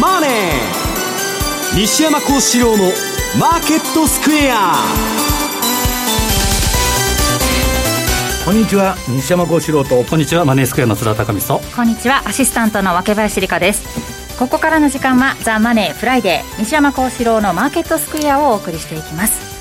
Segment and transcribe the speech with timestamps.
[0.00, 0.30] マネー」
[1.76, 2.92] 西山幸四郎の
[3.38, 4.74] 「マーケットスクエア」
[8.44, 8.96] こんにちは。
[9.08, 10.02] 西山幸四郎と。
[10.02, 10.44] こんにちは。
[10.44, 11.60] マネースクエアの津田隆美と。
[11.76, 12.22] こんにちは。
[12.26, 13.84] アシスタントの若林理香です。
[14.36, 16.58] ここからの時間はザ・マネーフライデー。
[16.58, 19.51] 西山幸四郎のマーケットスクエアをお送りしていきます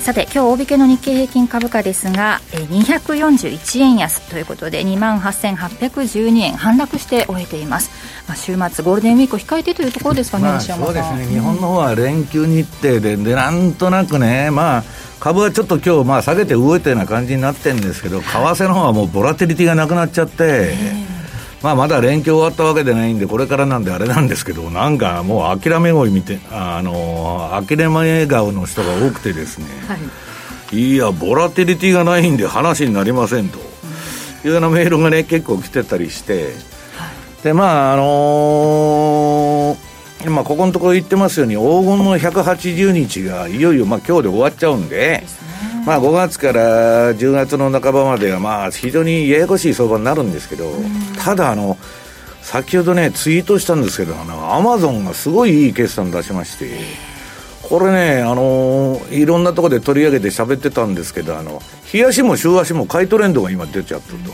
[0.00, 7.90] さて今日大引けの日経平均株価ですが241円安ということで2万8812円反落して終えています、
[8.26, 14.84] まあ、週末ゴールデンウィークを控えてというところですかね、まあ、そうですね、日本の方は連休日程ででなんとなくねまあ
[15.20, 20.76] 株はちょっと今日まあ下げて動いたような感じになってるんですけど、為替の方はもうボラティリティがなくなっちゃって、
[21.62, 29.96] まあ、まだ連休終わったわけでないんで、これからなんであれなんですけど、なんかもう諦め声見て、あの諦め顔の人が多くてですね、は
[30.72, 33.58] い、いや、ボラティリティがないんで話になりませんと、
[34.44, 36.52] いうようなメールがね、結構来てたりして、
[37.42, 45.24] で、まあ、あのー、まあ、ここのところ言ってますように、黄金の180日がいよいよ、まあ、今日で終わっちゃうんで、
[45.88, 50.70] まあ、5月から10月の半ばまでは、まあ、非常にややこしい相場になるんですけど、
[51.18, 51.78] ただあの、
[52.42, 56.78] 先ほどね、ツイートしたんですけど、アマゾンがすごいいい決算出しまして、
[57.62, 64.32] これね、あのいろんなところで取り上げて喋ってたんですけど、あの日足も週足も買いトレンドが今出ちゃってると。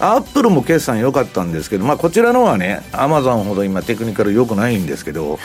[0.00, 5.38] アップルも決算良かったんですけど、まあ、こちらのはね、アマゾンほど今テクニカル良くないんですけど、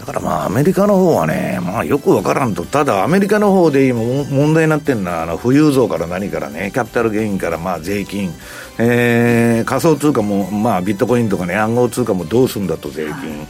[0.00, 8.32] だからまあ、アメリカの方はね、まあ、よくわからんと、ただアメリカの方で今問題になってるのは、あの、富裕増から何からね、キャピタルゲインからまあ、税金、
[8.78, 13.46] えー、仮想通貨も、まあ、ビットコインとかね、暗号通貨もどうすんだと税金。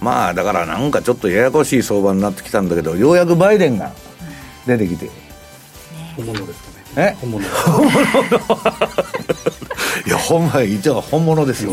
[0.00, 3.92] まあ、だからなんかちょっとややこしい相場になってきたんだけど、ようやくバイデンが
[4.66, 5.08] 出てきて。
[6.16, 6.67] 本物です。
[6.98, 7.16] え？
[7.20, 7.48] 本物。
[7.48, 7.92] 本物
[10.06, 11.72] いや、ほんま、一応本物ですよ。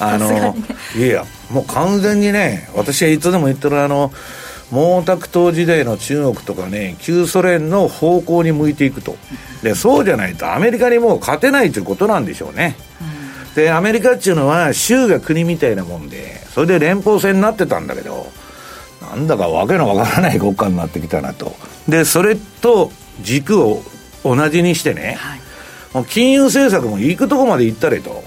[0.00, 0.56] あの、
[0.96, 4.12] いやいや、もう完全にね、私はいつでも言ってるあの、
[4.70, 9.16] 毛沢東時代の中国とかね、旧ソ連の方向に向いていくと。
[9.62, 12.76] で、そうじゃないとアメリカにもう勝てないということなんでしょうね。
[13.54, 18.26] で、アメリカっていうのは州が国みたいなもんで、それで連邦制になってたんだけど、
[19.00, 21.54] なんだかわけのわからない国家になってきたなと。
[21.88, 22.90] で、それと
[23.22, 23.82] 軸を
[24.24, 25.44] 同じにしてね、はい
[25.94, 28.22] もう金融政策も行くとこまで行ったれと。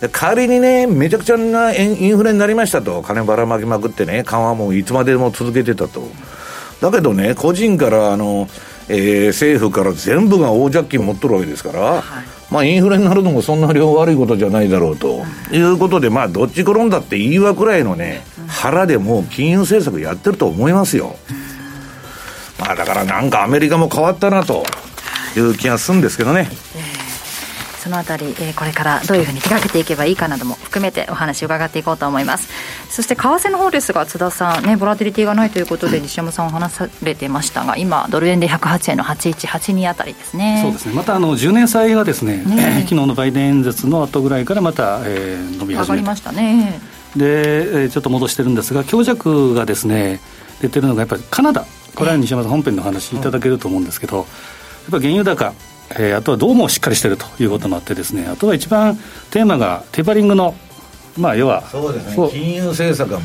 [0.00, 6.08] で仮にね、めちゃくちゃなインフレになりましたと、金ばらまきまくってね、緩和もいつまでも続けてたと。
[6.80, 8.48] だけどね、個人からあの、
[8.88, 12.02] えー、政府から全部が大借金持っとるわけですから、はい、
[12.50, 21.16] まあインフレになるのもそんな量悪いことじゃないだろうと、いうことで、まあどっち転んだっていいわくらいのね、腹でもう金融政策やってると思いますよ。
[22.58, 24.64] まあだからなんかアメリカも変わったなと。
[25.40, 26.48] いう気がするんですけどね。
[27.86, 32.48] そのあたり、えー、これからどういうふうに手がけていけばいいかなども含めてお話を伺っていこうと思います。
[32.90, 40.62] そして為替の方ですが津田さんねボラティリティがないということで西山さんお話されてましたが今ドル円で108円の8182あたりですね。
[40.64, 40.94] そうですね。
[40.94, 46.80] またあの10年債がですねね 昨日のバイデン演説の後ぐらいからまた、えー、伸び始め上がりましたね。
[47.14, 50.20] で、えー、ちょっと戻してるんですが強弱がですね
[50.60, 51.64] 出てるのがやっぱりカナダ。
[51.94, 54.26] これは西山さん本編の話いただけると思うんですけど、っ
[54.90, 55.52] ぱ原油高、
[55.90, 58.96] えー、あとはどうもしっかりしてるということもあってですねあとは一番
[59.30, 60.54] テーマがテーパリングの
[61.18, 62.30] まあ要はそうですね。
[62.30, 63.20] 金融政策が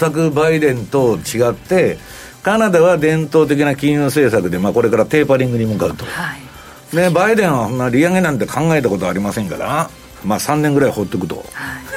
[0.00, 1.98] 全くバイデンと違って
[2.42, 9.90] カナダは伝統的な金融政策で、まあ、これからテーパリングに向かうと、はい、でバイデンは、まあ、利上げなんて考えたことありませんから、
[10.24, 11.44] まあ、3年ぐらい放っておくと、はい、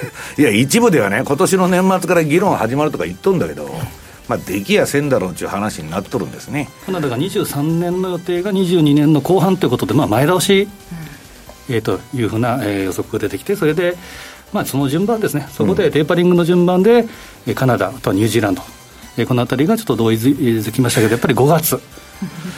[0.41, 3.69] いや一部ではね今年の年末から議論始まるとか言っとんだけど、
[4.27, 6.69] まあ、できやせんだろうという話になっとるんですね。
[6.85, 10.63] カナダが23年の予定が22年の後半ということで、まあ、前倒し、
[11.69, 13.97] うん、えー、というふうな、えー、予測が出てきて、それで、
[14.51, 17.05] まあ、その順番ですね、そこでテーパリングの順番で、
[17.47, 18.61] うん、カナダ、あとはニュージーランド、
[19.17, 21.81] えー、このあたりがちょっと同意づきましたけど、やっぱり5月。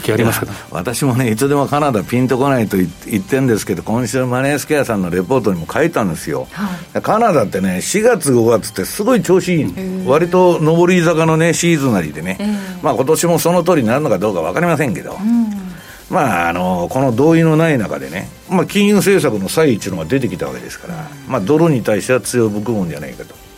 [0.03, 9.73] 気あります私もね、いつでもカナダピンとこないと言ってるんですけど、今週、マネースケアさんのレポートにも書いたんですよ、はい、カナダってね、4月、5月ってすごい調子いい、
[10.05, 12.37] 割と上り坂のね、シーズナリーでね、
[12.81, 15.17] まあ今年もその通りになるのかどうか分かりませんけど。
[16.09, 23.48] まあ、あのこの同意のない中でね、まあ、金融政策の差異っていうのが出てきたわけですから、まあ、ドルに対しては強い含むんじゃないかと。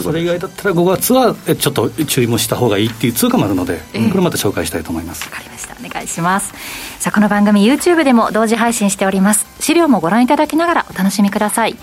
[0.00, 5.24] それ以外だったら5月はちょっと注意もした方がいいっていう通貨もあるので、これまた紹介したいと思います。
[5.24, 5.76] わかりました。
[5.82, 6.52] お願いします。
[6.98, 9.46] さあこの番組 YouTube でも同時配信しております。
[9.60, 11.76] 資料もご覧いただきながらお楽しみください。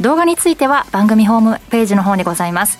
[0.00, 2.78] 動画については番組ホームページの方にございます。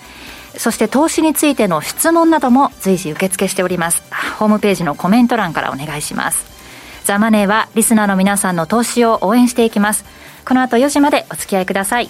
[0.57, 4.03] そして投資についての質問なども随時受付しております。
[4.37, 6.45] ホームページのコメント欄からお願いします。
[7.03, 10.05] ザ・マネーはリスナーの皆さんの投資を応援していきます。
[10.49, 12.09] この後4時までお付き合いください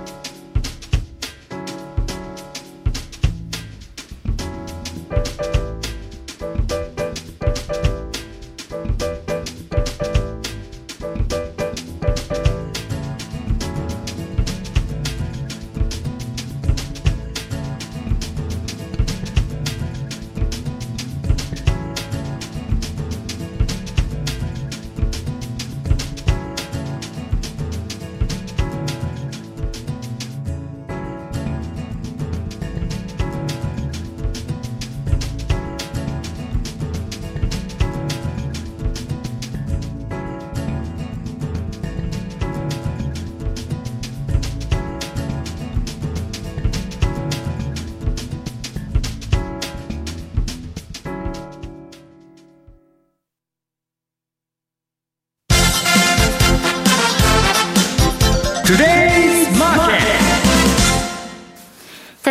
[58.71, 58.79] トゥ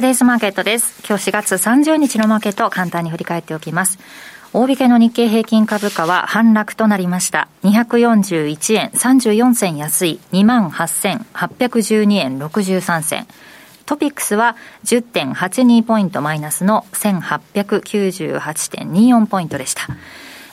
[0.01, 1.03] デイズマーケットです。
[1.07, 3.99] 今日4月30日のマーケットを簡単に振り返っておきます。
[4.55, 7.49] 大引けの日経平均株価は反落となりました。
[7.65, 13.27] 241円34銭安い28,812円63銭。
[13.85, 19.89] トピックスは10.82ポイントマイナスの1898.24ポイントでした。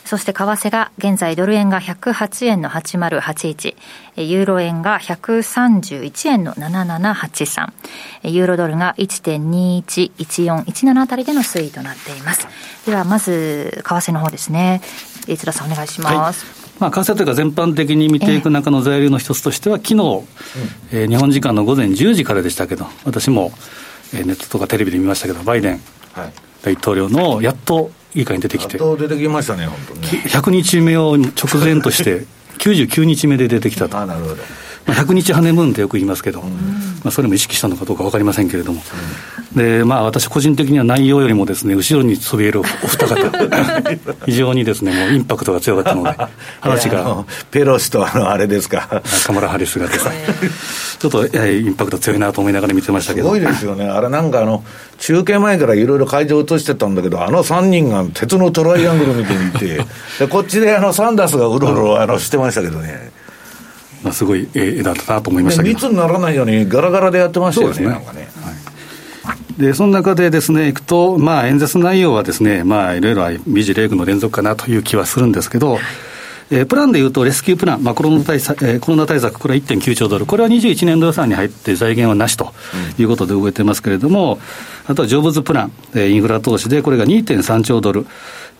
[0.08, 3.76] そして為替が現在ドル円が108円の8081、
[4.16, 7.70] ユーロ円が131円の7783、
[8.22, 12.48] ユーロドルが1.211417あたりでの推移となっています。
[12.86, 14.80] ではまず為替の方ですね。
[15.26, 16.46] 津田さんお願いします。
[16.46, 20.22] はいまあ、為替というか全般的に見ていく中の材料の一つとしては、昨日、
[20.90, 23.52] えー、日本時間の午前10時からでしたけど、私も、
[24.14, 25.80] えー、ネットとかテレビで見ましたけど、バイデン
[26.62, 30.08] 大統領のやっと議会に出てきて、出てきましたね、本当に、ね。
[30.26, 32.26] 100日目を直前として、
[32.58, 33.98] 99日目で出てきたと。
[33.98, 34.36] あなるほど
[34.88, 36.48] まあ、100日ハネムーンってよく言いますけど、ま
[37.08, 38.82] あ、それも意識したのかどうか分かりませんけれども、
[39.54, 43.18] でまあ、私個人的には内容よりもですね後ろにそびえるお二方。
[44.24, 46.16] 非常にですねもうインパクトが強かったので
[46.60, 47.24] 話が。
[47.50, 49.02] ペロシとあのあれですか。
[49.26, 50.26] カマラ・ハリスがですね
[50.98, 53.26] ちょっとインパクト強いなと思いながら見てましたけど。
[53.26, 53.84] すごいですよね。
[53.84, 54.64] あれなんかあの
[54.98, 59.84] 中継前からいろいろ会場映してたんだけどあの3人が鉄のトライアングル見ていて
[60.18, 63.10] でこっちであのサンダースがうろうろあのしてましたけどね。
[63.18, 63.27] まあ、
[64.12, 65.74] すごい絵だったなと思いましたけど。
[65.74, 67.86] 密にならないようにガラガラでやってましたよね、ね。
[67.86, 68.28] なんかね。
[69.58, 75.78] でその中でですね、いくと、まあ、演説内容はですね、まあ、いろいろ美辞麗句の連続かなという気はするんですけど、
[76.50, 82.54] えー、プランでいうと、レスキュープラン、まあ、コロナ対策、えー、コロナ対策、これは1.9兆ドル、これは21年度予算に入って財源はなしと
[82.98, 84.38] いうことで動いてますけれども、
[84.86, 88.06] あとは成仏プラン、えー、インフラ投資で、これが2.3兆ドル、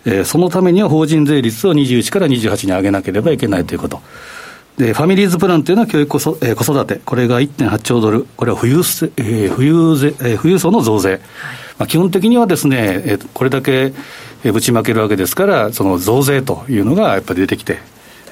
[0.05, 4.01] えー、そのためには法人税率を21から28に上げなければいけないということ。
[4.79, 8.77] で、ファミリーズプランというのは教育子,、えー、子育て、これが1.8兆ドル、これは富裕,、
[9.17, 11.25] えー、富裕税えー、富裕層の増税、はい、ま
[11.83, 13.91] あ、基本的にはですね、えー、これだけ
[14.41, 17.79] ぶちまけるわけですから、その増税というのがやっぱり出てきて、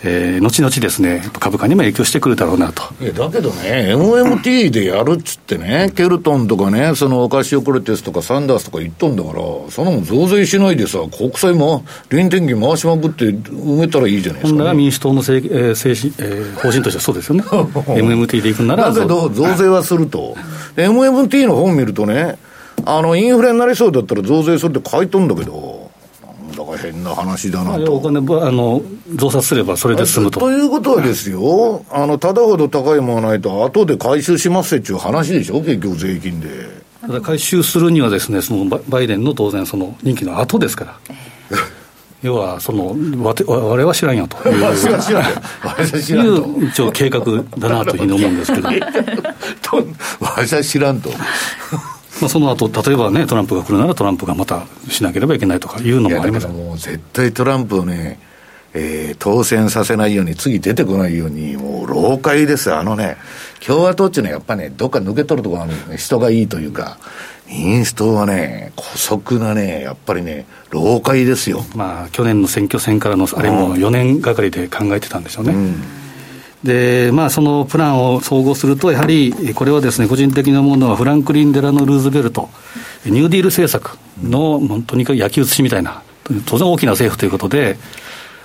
[0.03, 2.83] えー、後々ですね、株価にも影響してくるだろうなと。
[3.13, 9.35] だけどね、MMT でやるっつってね、ケルトンとかね、そのオカシオ・クレテスとかサンダースとか言っとんだから、
[9.69, 17.43] そのも増税しないでさ、国債も、臨転機回しまくって埋めたらいいじゃないですか、ね、本来は民主党の政、えー政えー、方針としてはそうですよね。
[17.43, 18.91] MMT でいくなら。
[18.91, 20.35] だけど、増税はすると。
[20.75, 22.37] MMT の本見るとね、
[22.85, 25.76] あの、インフレになりそうだったら増税するって書いとんだけど、だ
[26.67, 27.95] から変な話だなと。
[27.95, 28.81] お金あの
[29.15, 30.39] 増刷すればそれで済むと。
[30.39, 36.47] ということはですよ、あのただほど高いものないと、後で回収しますっていう話でしょ、結局、税金で。
[37.01, 40.97] ただ回収するにはですね、そのバイデンの当然、その任期の後ですから。
[42.23, 44.61] 要は、その、われ我々は知らんよという。
[44.63, 45.13] 我々は知
[46.13, 46.41] らんと。
[46.41, 47.21] いう一応計画
[47.59, 48.69] だなというふうに思うんですけど。
[50.19, 51.11] 私は知らんと。
[52.21, 58.19] まあ、その後例えばね、トランプが来るならトランプがまたしなければいけないとかいうのもありますもう絶対トランプをね、
[58.73, 63.17] えー、当選させないように、次出てこないように、もう老快ですあのね、
[63.65, 66.97] 共和党っていうのはやっぱね、どっか抜け取るところあるんですね、人がいいというか。
[67.49, 71.63] 民主党はね、姑息なね、やっぱりね、老快ですよ。
[71.75, 75.53] まあ、去年の選挙戦からの、あれも4年がかりで考えてたんでしょうね。
[75.53, 75.83] うん
[76.63, 82.49] で、まあ、そのプランを総合すると、やはりこれはですね、個人的なものは、フランクリン・デラノ・ルーズベルト、
[83.05, 86.01] ニューディール政策の、もうとにかく焼き写しみたいな、
[86.45, 87.77] 当然大きな政府ということで、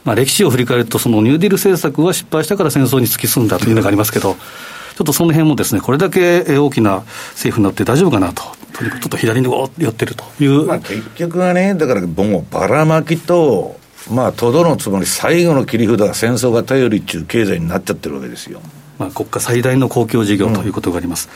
[0.05, 8.43] まあ、歴史を振り返ると、そのニューディール政策は失敗したから戦争に突き進んだというのがありますけど、ちょっとその辺もですね、これだけ大きな政府になって大丈夫かなと
[8.73, 10.67] とにかくちょっと左に寄ってるという。
[10.67, 13.79] まあ、結局はね、だからもうばらまきと、
[14.11, 18.61] まあ、とどのつもり、最後の切り札が戦争が頼りっちゅう経済になっちゃってるわけですよ。
[18.99, 21.29] まあ、国家最大の公共事業ということがあります。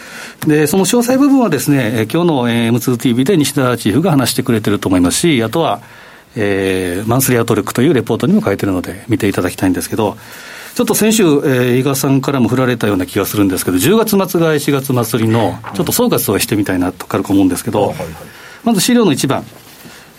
[0.42, 5.80] うん、で、その詳細部分はですね、今日の M2TV で西田チーフが話してくれてると思いますし、あとは、
[6.36, 10.16] えー、マンスリーアウトルックというレポートにも書いてるので、見ていただきたいんですけど、
[10.74, 17.94] ちょっと先週、えー、伊賀さんからも振られたような気がするんですけど、10月末が4月祭りの、ちょっと総括をしてみたいなと軽く思うんですけど、
[18.62, 19.44] まず資料の1番。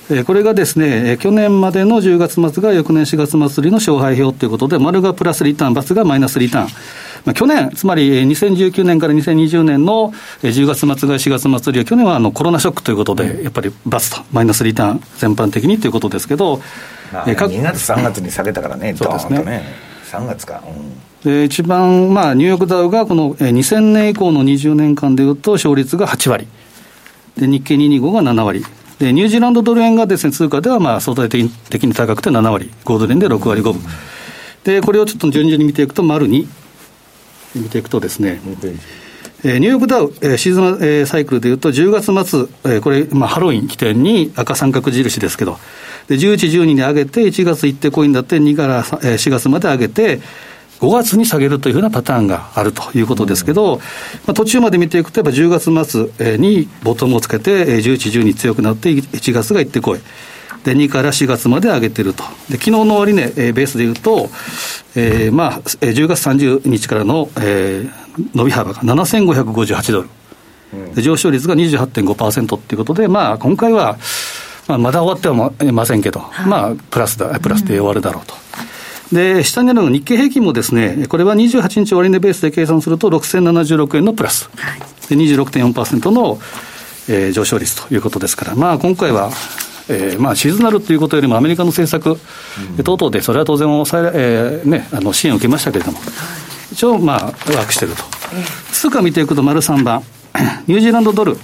[0.09, 6.67] えー、これがですね、えー、去年までの10月末が翌年4月末りの勝敗表ということで、丸がプラスリターン、×がマイナスリターン。
[7.25, 16.61] まあ、去年、つまり2019年から2020年の10月末が4月末りは、去年はあのコロナショックということで、やっぱりバスと、マイナスリターン、全般的にということですけど、
[17.11, 19.87] まあ、えー、2月、3月に下げたからね、そうですね。
[20.09, 20.63] 3月か、
[21.25, 26.47] うん、で一番、まあ、ニューヨークダウがこの2000年以降の20年間でいうと、勝率が8割、
[27.37, 28.63] で日経225が7割、
[28.99, 33.81] でニュージーランドドル円がです、ね、通貨ではまあ相対的に高くて7割、5ドル円で6割5分、
[34.63, 36.47] でこれをちょっと順々に見ていくと、丸2
[37.55, 38.41] 見ていくとですね。
[39.43, 45.59] えー、ニューヨークダウ、えー、シーズン、えー、サイクルでいうと、10月末、えー、これ、まあ、ハロウィン起点に赤三角印ですけど、
[46.07, 50.21] で11、12に上げて、1月行ってこいんだって、2から4月まで上げて、
[50.79, 53.77] 5月に下げるというふうなパターンがあるということですけど、
[54.25, 59.99] まあ、途中まで見ていくと、やっぱ10月末にボトムをつけて、11、12強くなって、1月が行ってこい。
[60.63, 62.23] で、2から4月まで上げてると。
[62.49, 64.29] で、昨日の終値、えー、ベースでいうと、
[64.95, 70.09] えー、まあ、10月30日からの、えー、伸び幅が7558ドル。
[70.95, 73.97] で上昇率が28.5%っていうことで、まあ、今回は、
[74.67, 78.35] まあ、まだ終わってはませんけど、はい、まあ、プラスだ、プラスで終わるだろうと。
[79.11, 84.49] で、下にあるの日経平均もですね、これは28日終値ベースで計算すると6076円のプラス。
[84.55, 86.39] はい、で、26.4%の、
[87.07, 89.31] えー、上昇率ということですから、まあ、今回は、
[89.89, 92.19] えーまあ、シーズナルということよりもアメリカの政策
[92.83, 95.99] 等々で、それは当然抑え、えーね、あの支援を受けましたけれども、
[96.71, 98.03] 一応、まあ、ワークしてると。
[98.73, 100.03] 通貨見ていくと、丸3番、
[100.67, 101.37] ニュージーランドドル。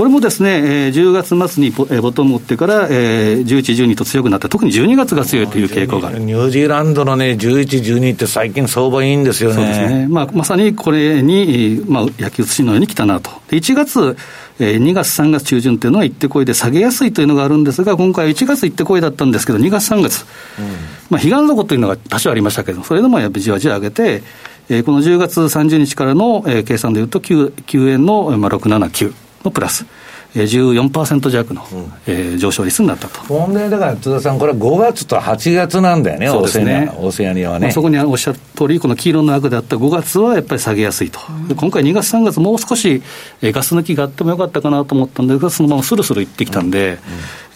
[0.00, 9.56] これもですね、えー、10月末にボ,、えー、ボトムを打ってから、えー、11、12と強くなって、特に12月が強いという傾向があるニュージーランドのね、11、12って最近相場いいんですよね。
[9.56, 10.08] そうですね。
[10.08, 13.30] まあ、まさにこれに、まあ、焼き写しのように来たなと。
[13.50, 14.16] で、1月、
[14.58, 20.24] えー、2月、3月中旬というのは行ってこいで下げやすいというのがあるんですが、今回1月行ってこいだったんですけど、2月、3月、
[20.58, 20.64] うん、
[21.10, 24.22] まあ、彼岸底というのが多少ありましたけど、それでもやっぱりじわじわ上げて、
[24.70, 29.12] えー、この10月30日からの、えー、計算でいうと9、9円の、まあ、679
[29.44, 29.86] のプラス。
[30.34, 33.20] 14%弱の、うん、えー、上昇率になったと。
[33.22, 36.92] 本命だから津田さん、これは5月と8月なんだよね、そうですね。
[36.98, 41.18] オセアニアはね、まあ、そこにおっしゃる通り、この黄色の赤であった5月はやっぱり下げやすいと、
[41.48, 43.02] うん、今回2月、3月、もう少し、
[43.42, 46.98] えー、ガス抜きがあってもよかったかなと思ったんですが、そのままするするいってきたんで、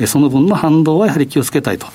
[0.01, 1.87] うん、その分の反動はやはり気をつけたいと。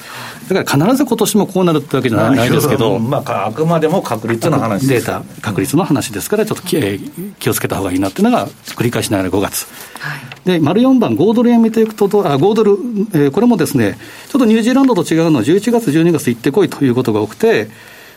[0.50, 9.68] だから必ず今年もこうなるってわけじゃないですけど、まあ、あくまでも確率の話データ、確率の話ですから、ちょっと気,、えー、気をつけたほうがいいなっていうのが、繰り返しながら5月。
[10.00, 12.72] はい、で、丸4番、5ドル円見ていくと、あ5ドル、
[13.14, 13.98] えー、これもですね、
[14.30, 17.70] ちょっとニュージーランドと違うのは、11月、12月行ってこいということが多くて、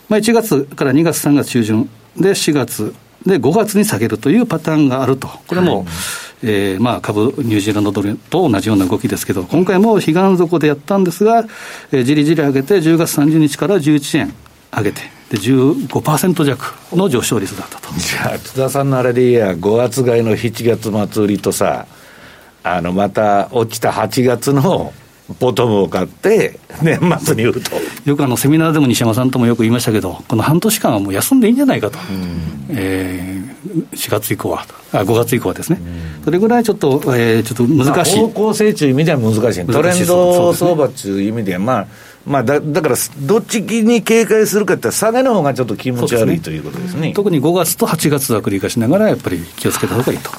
[0.08, 2.94] まあ、1月から2月、3月中旬で、4月
[3.26, 5.86] で、5月に下げるというパターンがあると、これも、はい
[6.44, 11.46] えーまあ、株、ニュージーランドドルと同じような動きですけど、今回も彼岸底でやったんですが、
[11.92, 14.34] えー、じりじり上げて、10月30日から11円
[14.76, 17.94] 上げて、で15%弱の上昇率だったと。
[17.94, 21.87] じゃあ、津田さんのあれでいいや、5月買いの7月末売りとさ、
[22.64, 24.92] あのまた落ちた8月の
[25.40, 27.70] ボトムを買って、年末に売ると。
[28.04, 31.99] よくあのセミナーでも西山さんともよく言いましたけど、この半年間はもう休んでいいんじゃないかと、
[32.70, 35.81] えー、4月以降は、あ5月以降はですね、
[36.25, 38.19] それぐらいちょっと、えー、ちょっと難しい。
[38.19, 41.87] 方向性という意味では難しい、トレンド相場という意味では、まあ、
[42.26, 47.12] まあだ、だから、どっちに警戒するかって、下げの方がちょっと気持ち悪い、ね、ということですね。
[47.14, 50.31] 特に5月と8月は繰り返しながら、やっぱり気をつけた方がいいと。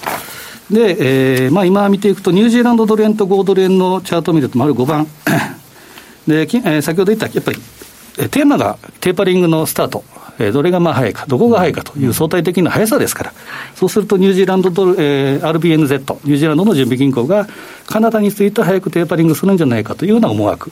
[0.71, 5.07] で、えーまあ、今見ていくと、ニュージーランドドル円と5ドル円のチャートを見ると、丸5番
[6.27, 7.57] で、えー、先ほど言った、やっぱり、
[8.29, 10.03] テーマがテーパリングのスタート、
[10.39, 13.33] えー、どれがまあ早いか、どこが早いかという相対的な速さですから、
[13.75, 17.47] そうするとニュージーランドドル、えー、RBNZ、ニュージーランドの準備銀行が、
[17.85, 20.71] カナダについて早くテーパリングするんじゃないかというような思惑。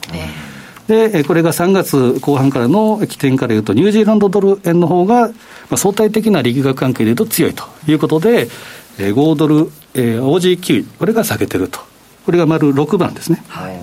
[0.88, 5.34] で、これが3月後半からの起点からいうと、ニュージーランドドル円の方が、ま
[5.72, 8.50] あ、相対的な力学関係でいうと強いということで、
[8.98, 11.80] えー、5ドル、えー、OG9、これが下げてると。
[12.26, 13.44] これが丸6番ですね。
[13.48, 13.80] はい、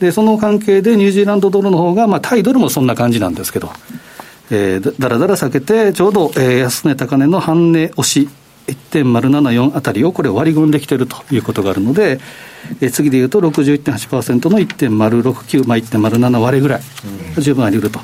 [0.00, 3.70] で、その関係でニュージーランドドルの方が、まあ、タイドルもそんな感じなんですけど、
[4.50, 8.28] えー、だらだら下げて、ちょうど、えー、安値高値の半値押し
[8.66, 12.20] 1.074あたりをこれ割り込んできているということがあるので、
[12.80, 16.80] え次でいうと61.8%の1.069、まあ、1.07割れぐらい、
[17.38, 18.00] 十分あり得ると。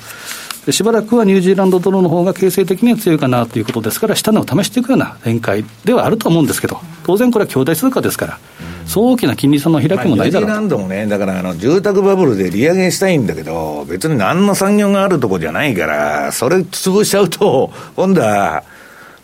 [0.70, 8.38] しばらくはニュージーランドドルの方が形成的には強いかなということですから、下値を試していくような展開ではあると思うんですけど、当然これは兄弟通貨ですから、
[8.87, 10.19] そう大きな金利差の開きもないだろう。
[10.21, 18.62] ニュージーランドもね、だからあの住宅バブルで利上げしたいんだけど、別に何の産業があるとこじゃないから、それ潰しちゃうと、 今度は、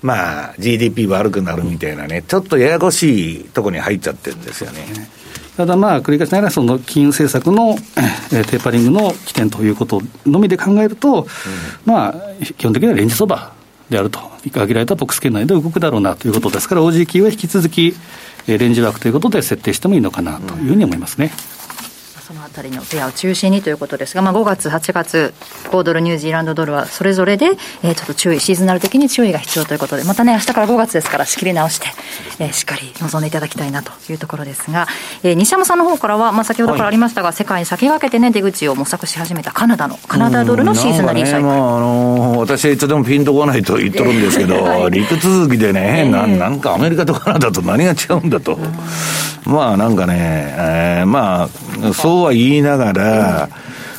[0.02, 4.86] まあ、GDP 悪くなるみたいなね、ちょっとややこしいとこに入っちゃってるんですよね。
[5.56, 7.76] ただまあ、繰り返しながら、その金融政策の、
[8.32, 11.26] えー、テーパリングの起点ということのみで考えると、うん、
[11.84, 12.14] まあ、
[12.56, 13.52] 基本的にはレンジ相場
[13.90, 14.20] であると、
[14.52, 17.94] 限られたボックス圏内で動くだろうなということですから、OG は引き続き、えー、
[18.56, 21.32] レンジ枠ということで設定してもいいのかなというふうに思いますね。
[21.52, 21.57] うん
[22.28, 25.32] そのあたりのペアを中心にということですが、まあ、5月、8月、
[25.70, 31.86] 5ドル、ニュージーランドドルはそれぞれで、えー、ちょっと注意、シーズナル的に注意が必要ということで、またね、明日から5月ですから、仕切り直して、
[32.38, 34.86] えー、しっかり臨んでいただきたいなというところですが、
[35.22, 41.54] えー、西山さんの方からは、まあ、先ほどからありましたが、はい、世界に先駆けてね、出口を模索し始めたカナダの、カナダドルのシーズナリーサイクル。
[41.54, 48.58] ね、まあ、あのー、私はいつでもピンとこないと言っとるんですけど、はい、陸続きでね、えー、ななんかアメリカとカナダと何が違うんだと。
[49.48, 53.48] まあなんかね、えー、まあ、そうは言いながら、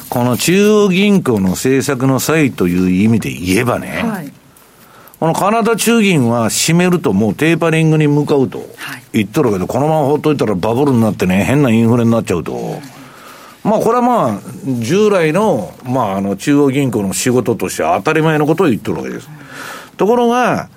[0.09, 4.31] この中央銀行の政策の際という意味で言えばね、はい、
[5.19, 8.63] このカナダ中銀は閉めるともうテーパリングに向かうと
[9.13, 12.79] 言っとるけど、このままほっといたらバブルになってね、変なインフレになっちゃうと。
[13.63, 14.39] まあこれはまあ、
[14.79, 19.29] 従来の、まああの中央銀行の仕事としては当たり前のことを言ってるわけです。
[19.97, 20.69] ところが、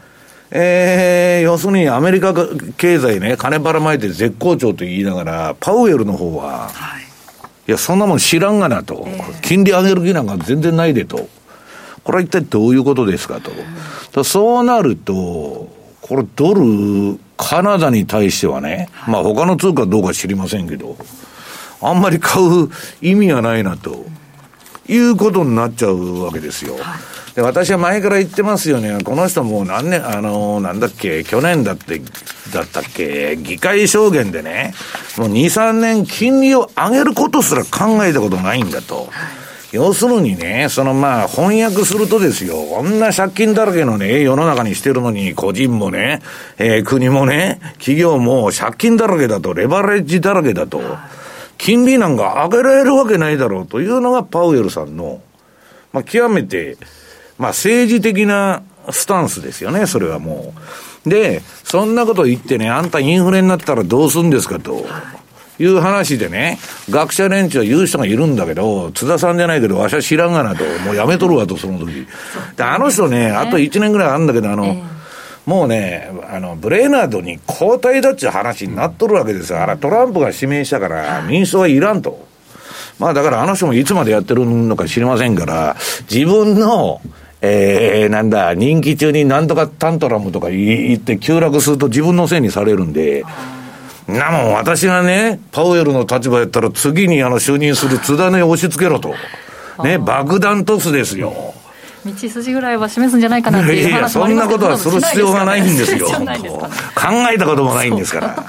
[0.51, 2.35] えー、要するにアメリカ
[2.77, 7.02] 経済ね、金ばらまいて絶好調と言いながら、パウエルの方は、はい、
[7.69, 11.29] いや、そんなもん知らんがなと、えー、金利上げる気なんか全然ないでと。
[12.05, 13.53] これは一体どういうことですかと。
[14.17, 15.69] うん、そうなると、
[16.01, 20.97] これドル、カナダに対してはね、はい、まあ他の通貨どうか知りませんけど、
[21.81, 22.69] あんまり買う
[23.01, 24.05] 意味がないなと、
[24.89, 26.77] いうことになっちゃうわけですよ。
[27.35, 28.99] はいで、私は前から言ってますよね。
[29.03, 32.01] この人もう何年、あの、なんだっけ、去年だって、
[32.53, 34.75] だったっけ、議会証言でね、
[35.17, 39.09] もう2、3年金利を上げることすら考えたことないんだと。
[39.73, 46.21] 要するにね、そのまあ翻訳するとですよ、こんな借金だらけのね、世の中にしてるのに、個人もね、
[46.59, 50.83] えー、国もね、企業も借金だらけだと、レバレッジだらけだと、
[51.57, 55.23] 金利なんか上げられるわけないだろうというのがパウエルさんの、
[55.95, 56.77] まあ極めて、
[57.43, 60.55] まあ政治的なスタンスですよね、それはも
[61.05, 61.11] う。
[61.11, 64.87] で、そんなこと言ってね、あんたインフレになったらどうすんですかと。
[65.59, 72.07] いう話でね、学者連中は言う人がいるんだけど、津田さんじゃないけど、わしは知らんがなと、もうやめとるわと、その時。
[72.57, 74.83] で、あの人ね、あと1年ぐらいあるんだけど、あの、
[75.45, 79.61] もうね、あの、ブレーナードに交代だっちゅう話になっとるわけですよ。
[79.61, 82.33] あれ、トランプが指名したから、民主党はいらんと。
[82.99, 85.77] まあだからあの人もいつまでやってるのか知りませんから、
[86.11, 87.01] 自分の、
[87.45, 93.25] えー、なんだ、任期中になんとかタントラムとか言って急落すると自分のせいにされるんで、
[94.07, 99.15] なもん私がね、パウエルの立場やったら次にあの就任する津田に押し付けろと。
[99.83, 101.55] ね、爆弾トスですよ。
[102.05, 106.09] 道筋ぐらいは示すんじゃないかなっていう話もありますそんなことはする必要がないんですよ。
[106.09, 108.47] すね、考えたこともないんですから。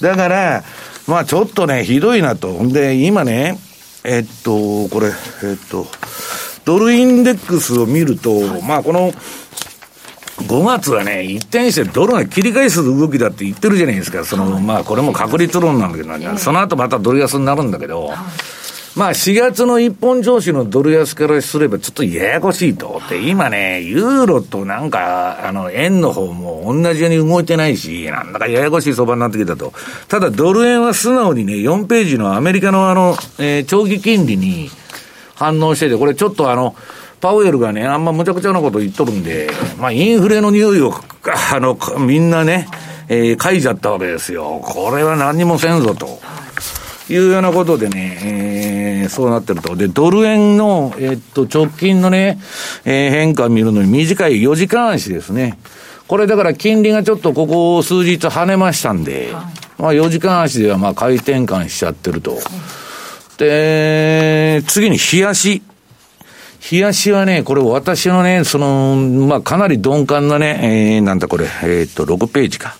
[0.00, 0.64] だから、
[1.06, 2.66] まあちょっとね、ひどいなと。
[2.68, 3.58] で、今ね、
[4.04, 5.08] えっと、これ、
[5.42, 5.86] えっと、
[6.66, 14.24] ドルインデックスを見ると、はい、まあこの、5月はね、一転してドルが切り返す動きだって言ってるじゃないですか。
[14.24, 18.10] その、まあこれも確率論なんだけど、その後またドル安になるんだけど、
[18.96, 23.00] まあ4月の一本調子のドル安からすればちょっとややこしいと。
[23.08, 29.72] で、今ね、ユーロとなんか、あの、円の方も同じように動いてないし、なんだかややこしい相場になってきたと。
[30.08, 34.68] ただドル円は素直にね、4ページのアメリカのあの、えー、長期金利に、
[35.36, 36.74] 反応してて、これちょっとあの、
[37.20, 40.92] パウエルがね、あんまむちゃくちゃなこと言っとるんで、まあ、インフレの匂いを、
[41.52, 42.68] あの、みんなね、
[43.08, 44.60] えー、書いちゃったわけですよ。
[44.62, 46.18] これは何もせんぞと。
[47.08, 49.76] いうようなことでね、えー、そうなってると。
[49.76, 52.40] で、ドル円の、えー、っと、直近のね、
[52.84, 55.56] えー、変化見るのに短い4時間足ですね。
[56.08, 59.32] これだから金利がちょっとここ数日跳ねましたんで、
[59.78, 62.38] まあ4時間足ではまあ回転換しちゃってると。
[63.38, 65.62] で、次に冷やし。
[66.70, 72.76] 冷やしはね、これ私のね、その、まあ、かなり鈍感なね、えー、なんだこれ、えー、っと、6ページか。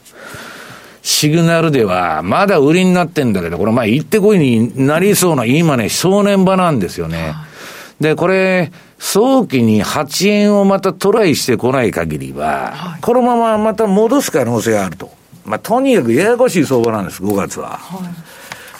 [1.03, 7.35] シグナルでは、まだ売りになってんだけど、これ、まあ、行ってこいになりそうな、今ね、正念場なんですよね。
[8.01, 15.11] で、これ、早期に8円をまたトライしてこない限りは、はい、このまままた戻す可能性があると。
[15.45, 17.77] まあ、とにかくややこしい相場なんです、5月は。
[17.79, 18.01] は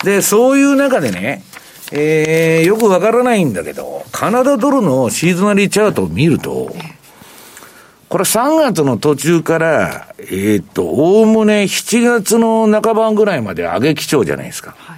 [0.03, 1.43] い、で、そういう中でね、
[1.91, 6.75] えー、よくわからないんだけど、カナダドルのシーズナリーチャートを見ると、
[8.09, 14.75] これ3月の途中から、えー、っと、おおむね7月の半ばぐらいまで上げ基調じゃないですか。
[14.77, 14.97] はい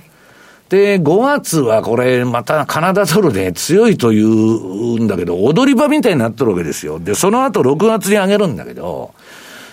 [0.70, 7.00] で、5月はこれ、またカナダドルで強いというんだけど、踊り場みたいになってるわけですよ。
[7.00, 9.16] で、その後6月に上げるんだけど、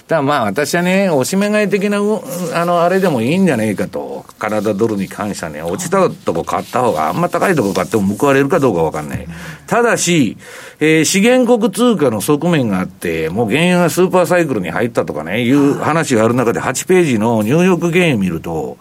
[0.08, 4.24] だまあ私はね、おしめ買い的な、あの、あれでもいいんじゃねえかと。
[4.38, 9.26] カナダドルに関してはね、落ちたとこ買った方が、あんま高いとこ買っても報われるかどうかわかんない。
[9.66, 10.36] ただし、
[10.78, 18.78] えー、資源国通貨の側面があって、もう原油がスーパーサイクルに入ったとかね、いう話がある中で8ページのニューヨーク原油見ると、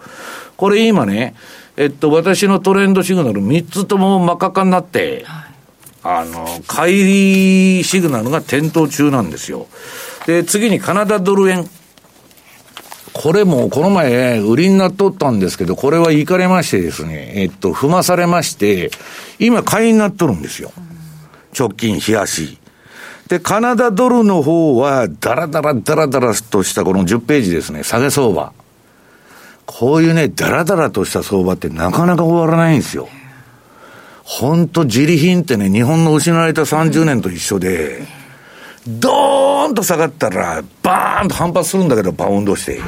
[0.57, 1.33] これ今ね、
[1.75, 5.53] えっと、私のトレンドシグナル3つとも真っ赤かになって、はい、
[6.03, 9.65] あの、買いシグナルが点灯中なんですよ。
[10.25, 11.69] で、次にカナダドル円。
[13.13, 18.91] これもこの前売りになっとったんですけど、これは行かれましてですね、えっと、踏まされまして、
[19.39, 20.71] 今買いになっとるんですよ。
[21.57, 22.57] 直近冷やし。
[23.29, 28.51] で、カナダドルの方は、ダラダラダラダラとしたこの10ページですね、下げ相場。
[29.65, 33.07] こういうね、だらだらとした相場ってなかなか終わらないんですよ。
[34.23, 38.03] 本当自利品ってね、日本の失われた30年と一緒で、
[38.87, 42.79] ドーンと下がったら、バーンと反発するんだけど、バウンドして。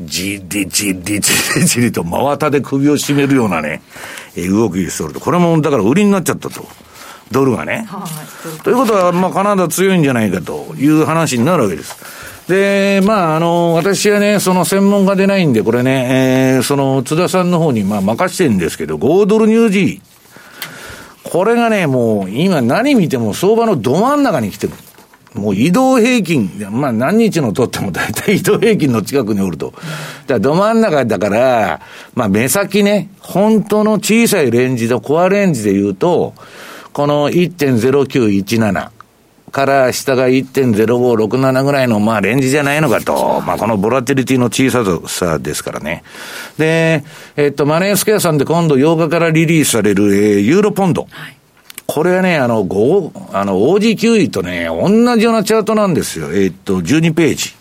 [0.00, 3.82] じりじりじりじりと真綿で首を絞めるようなね、
[4.34, 5.20] え動きしとると。
[5.20, 6.66] これもだから売りになっちゃったと。
[7.30, 7.86] ドルがね。
[8.64, 11.96] ということは、まあ、カナダ強いんじゃないかという話になるわけです。
[12.48, 21.30] で、まあ、あの、私はね、その専門家でないんで、これね、えー、その津田さんの方に、まあ、任してるんですけど、5ドルニュージー。
[21.30, 24.72] これがね、もう、今何見ても相場のど真ん中に来てる。
[25.34, 29.72] もう移動平均、まあ何日のとっても大体移動平均の近くにおると。
[29.72, 29.84] だか
[30.28, 31.80] らど真ん中だから、
[32.14, 36.34] まあ目先ね、本当の小さいレンジとコアレンジで言うと、
[36.92, 38.90] この1.0917。
[39.50, 43.40] から下が1.0567ぐらいの、まあ、レンジじゃないのかと。
[43.40, 46.02] まあ、このボラティリティの小ささですからね。
[46.56, 47.04] で、
[47.36, 51.08] えっと、マネースケアさんで今度8日からリリースされる、えー、ユーロポンド。
[51.10, 51.39] はい
[51.92, 56.28] これはね、あの、5、あの、OG9 位とね、同じようなチャートなんですよ。
[56.32, 57.52] えー、っと、12ページ。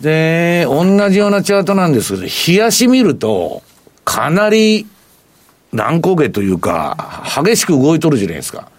[0.00, 3.62] で、同じようなチャートなんですけど、冷やし見ると、
[4.06, 4.86] かなり
[5.74, 8.70] 乱高下というか、激しく動いとるじゃないですか。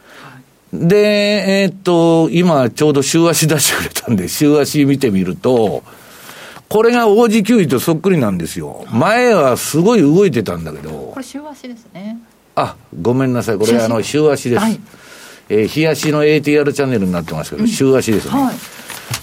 [0.73, 5.83] で、えー、っと、今ちょうど週足出してくれたんで、週足見てみると、
[6.69, 8.83] これが王子球威とそっくりなんですよ。
[8.89, 11.11] 前はすごい動いてたんだけど。
[11.13, 12.17] これ週足ですね。
[12.55, 13.57] あ、ごめんなさい。
[13.57, 14.61] これあの、週足です。
[14.61, 14.79] はい、
[15.49, 18.41] えー、日足の ATR チャンネルになってますけど、うん、週足ですね。
[18.41, 18.55] はい、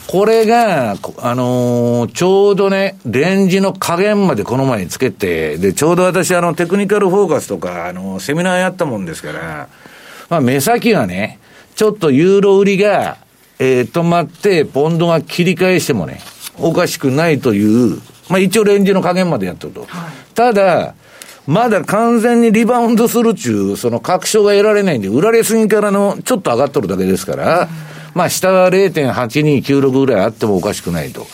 [0.07, 9.69] これが、あのー、ちょうどね、レンジの加減までこの前につけて、で、ちょうど私、あの、テクニカルフォーカスとか、あの、セミナーやったもんですから、
[10.29, 11.39] まあ、目先がね、
[11.75, 13.17] ちょっとユーロ売りが、
[13.59, 16.21] えー、止まって、ポンドが切り返してもね、
[16.59, 19.85] おかしくないという、まあ一応レンジの加減までやってると。
[19.87, 20.95] はい、ただ、
[21.47, 27.69] まだ完全にリバウンドするっちゅう、その確証が得られないんで、売られすぎからの、ちょっと上がっとるだけですから、うん、
[28.15, 31.27] まあ下は0.8296ぐらいあってもおかしくないと。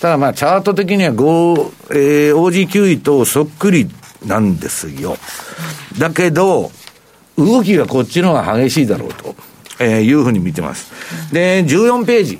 [0.00, 3.88] ただまあチャート的には5、えー、OG9 位とそっくり
[4.24, 5.16] なんですよ。
[5.98, 6.70] だけど、
[7.36, 9.34] 動きがこっちの方が激しいだろうと。
[9.78, 10.90] えー、いうふうに見てます。
[11.32, 12.38] で、14ページ。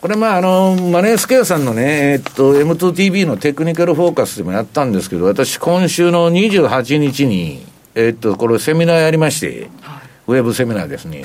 [0.00, 11.24] これ、まあ、あの、マネースケアさんのね、えっと、M2TV のテクニカルフォーカスでもやったんですけど、私、今週の28日に、えっと、これ、セミナーやりまして、はい、ウェブセミナーですね。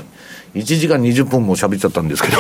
[0.56, 2.38] 1時間20分も喋っちゃったんですけど、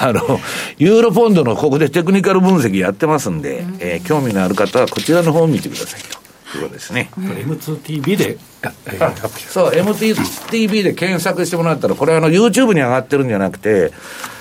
[0.00, 0.40] あの、
[0.78, 6.20] ユーロポンドのここでテクニカル分析やってますんで、えー、興味のある方はこちらの方を見てくださいと。
[6.58, 7.10] いうことですね。
[7.16, 8.36] M2TV で、
[9.48, 13.92] そう、MTV で検索してもらったら、これあの YouTube に上がってるんじゃなくて、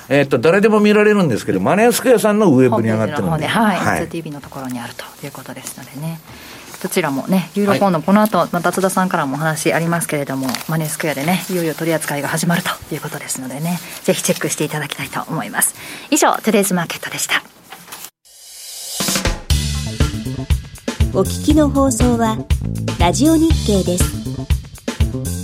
[0.09, 3.45] えっと、誰でも見られるんですけど、マネースクエアさんのウェブに上がってるんで。
[3.45, 6.19] はい、はい、M2TV のところにあるということですのでね。
[6.81, 15.75] どちらもね、ユーロポンド、この後、また津田さんからもお話ありますけれども、マネースクエアでね、いよいよ取り扱いが始まるということですのでね、ぜひチェックしていただきたいと思います。
[16.09, 17.43] 以上、トゥデイズマーケットでした。
[21.13, 22.37] お聞きの放送は、
[22.97, 25.38] ラジオ日経です。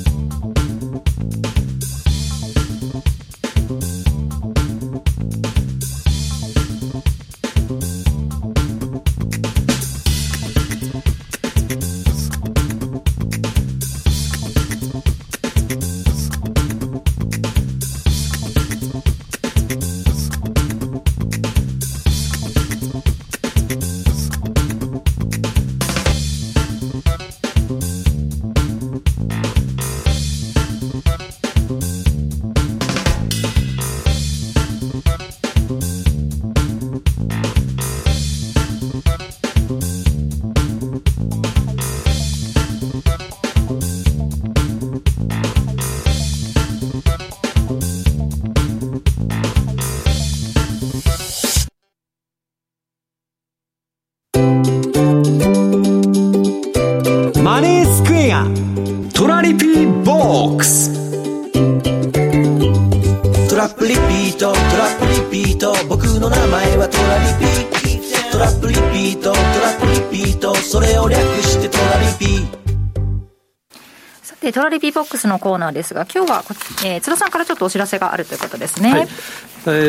[75.25, 76.43] スのコーナーですが、今日は、
[76.85, 78.91] えー、津田さんからちょっとお知らせがあるということですね。
[78.91, 79.05] はい、え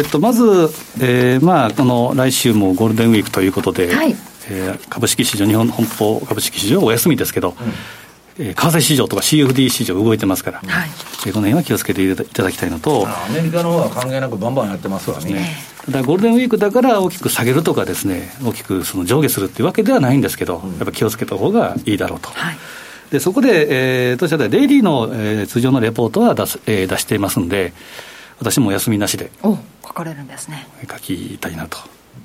[0.00, 0.44] ー、とまず、
[1.00, 4.16] えーまあ、この来週もゴールデンウィークということで、はい。
[4.48, 7.56] えー、株式市場、日本本邦株式市場お休みですけど、
[8.38, 10.88] うん、えー、為替市場とか CFD 市場動いてますから、はい、
[11.26, 15.32] えー、この辺は気をつけていただきたいのと、アメリカの方は関係なくバンバンやってますわね。
[15.32, 15.56] ね。
[15.84, 22.30] ただゴールデンウィークだから大きく下げるとかですね、大きくその上下するっていうわけではないんですけど、やっぱ気をつけた方がいいだろうと。
[22.30, 22.58] はい
[23.10, 27.72] でそこで、えー、当社ではデイリーの、えー、通常のレポートは出す、えー、出していますんで、
[28.38, 31.78] 私も休みなしでお書かれるんですね書きたいなと。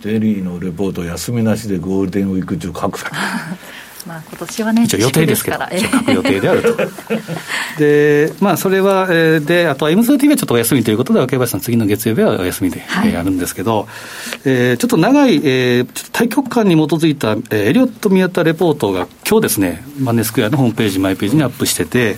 [0.03, 2.99] デイリーのレポート休みなしでゴールデンウィーク中書く
[4.07, 6.77] まあ今年はね、一応予定ですけど、一応書く予定であると。
[7.79, 13.87] で、まあそれは、えー、で、あとは M2TV はちょっとお休みということで、若林さん、次の月曜日はお休みで、はい、えー、あるんですけど、
[14.45, 22.17] えー、ちょっと長い、えー、ちょっと対局観に基づいた、えー、エリオット宮田レポートが、今日ですね、マネースクエアのホームページ、マイページにアップしてて、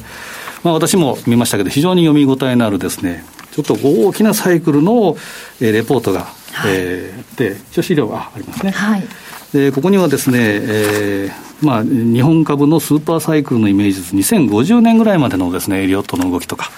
[0.64, 5.16] まあ私も見ましたけど、非常に読み応えのあるですね、ちょっと大きなサイクルの、
[5.62, 8.72] えー、レポートが、はい、えー、で、一応資料がありますね。
[8.72, 9.04] はい
[9.54, 16.72] でここにはですね、えーまあ、日本株のスーパーサイクルのイメージ図、2050年ぐらいまでのですね、エリオットの動きとか、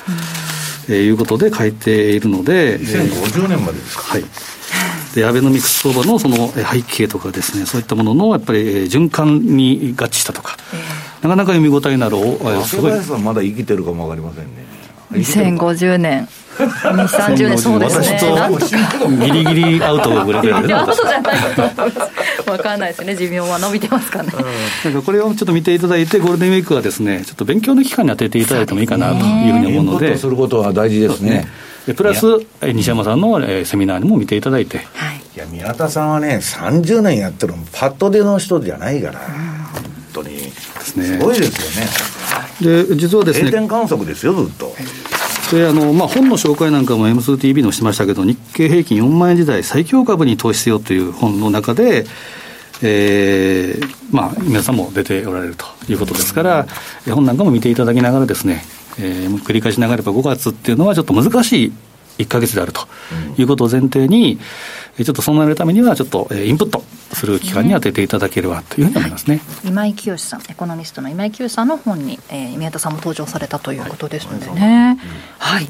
[0.88, 4.03] うん、えー、いうことで書いているので、2050年までですか？
[4.03, 4.25] はい
[5.15, 12.17] でアベノミクス相場のその背景とかですね、そういったもののやっぱり循環に合致したとか、えー、なかなか読み応えになる、
[12.65, 13.21] すごい。
[13.21, 14.64] まだ生きてるかもわかりませんね。
[15.15, 16.28] 2050年。
[16.56, 18.17] 2、30年、そうですね。
[19.19, 21.36] ギリギリアウトぐらいアウトじゃない
[22.49, 23.15] わかんないですね。
[23.15, 24.32] 寿命は伸びてますかね。
[24.86, 30.17] なんかこれをちょっと見ていただいて、ゴールデンウィークはですね、ちょっと勉強の期間に当てていただいてもいいかなというふうに思うので。
[30.17, 31.45] することは大事ですね。
[31.93, 32.25] プラス、
[32.63, 34.78] 西山さんのセミナーにも見ていただいて。
[34.93, 39.64] はい、いや、宮田さんはね、30年やってるの、パッと出の人じゃないから、本
[40.15, 40.51] 当に。
[40.82, 42.86] すごいですよね。
[42.88, 43.45] で、実はですね。
[43.45, 44.73] 定点観測ですよ、ずっと。
[45.51, 52.06] であのまあ、本の紹介なんかも M2TV のしてましたけど、日経平均4万円時代最強株に投資せよという本の中で、
[52.82, 56.65] えーまあ、皆さんも出ておられるということですから、
[57.08, 58.63] 本なんかも見ていただきながらですね、
[58.97, 61.73] えー、繰り返しながら5月っていうのはちょっと難しい
[62.17, 62.88] 1か月であると
[63.38, 64.39] いうことを前提に、
[64.97, 74.98] ちょっと備えるためには、ちょっとインプットする期間に当てていただければというふうに思いますね、今井清さん、エコノミストの今井清さんの本に、えー、宮田さんも登場されたということですのでね。
[75.38, 75.70] はい、は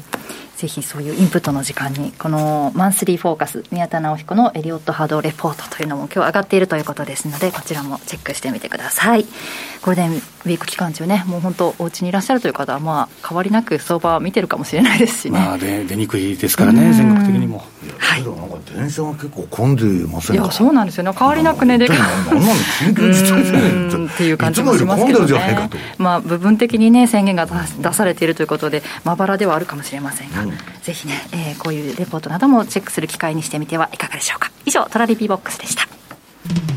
[0.56, 9.24] ぜひそういうインプットの時間に、このマンスリーフォーカス、宮田直彦のエリオット波動レポートというのも今日上がっているということですので、こちらもチェックしてみてください。
[9.24, 15.32] ゴールデンウィーク期間中ね、もう本当、お家にいらっしゃるという方は、まあ、変わりなく相場は見てるかもしれないですしね。
[15.32, 17.64] まあ、出にくいですからね、全国的にも。
[17.98, 18.22] はい。
[18.22, 21.12] なんか電車は結構混んでませんいや、そうなんですよね。
[21.18, 25.68] 変わりなくね、で、なんなの緊急事態宣言っていう感じもしますけどね。
[25.98, 27.48] まあ、部分的にね、宣言が
[27.80, 36.75] 出されているということで、まばらではあるかもしれませんが、うん、ぜひね、えー、こういうレポートなどもチェックする機会にしてみてはいかがでしょうか以上トラリピボックスでした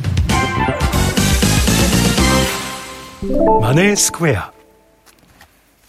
[3.21, 4.53] マネースクエア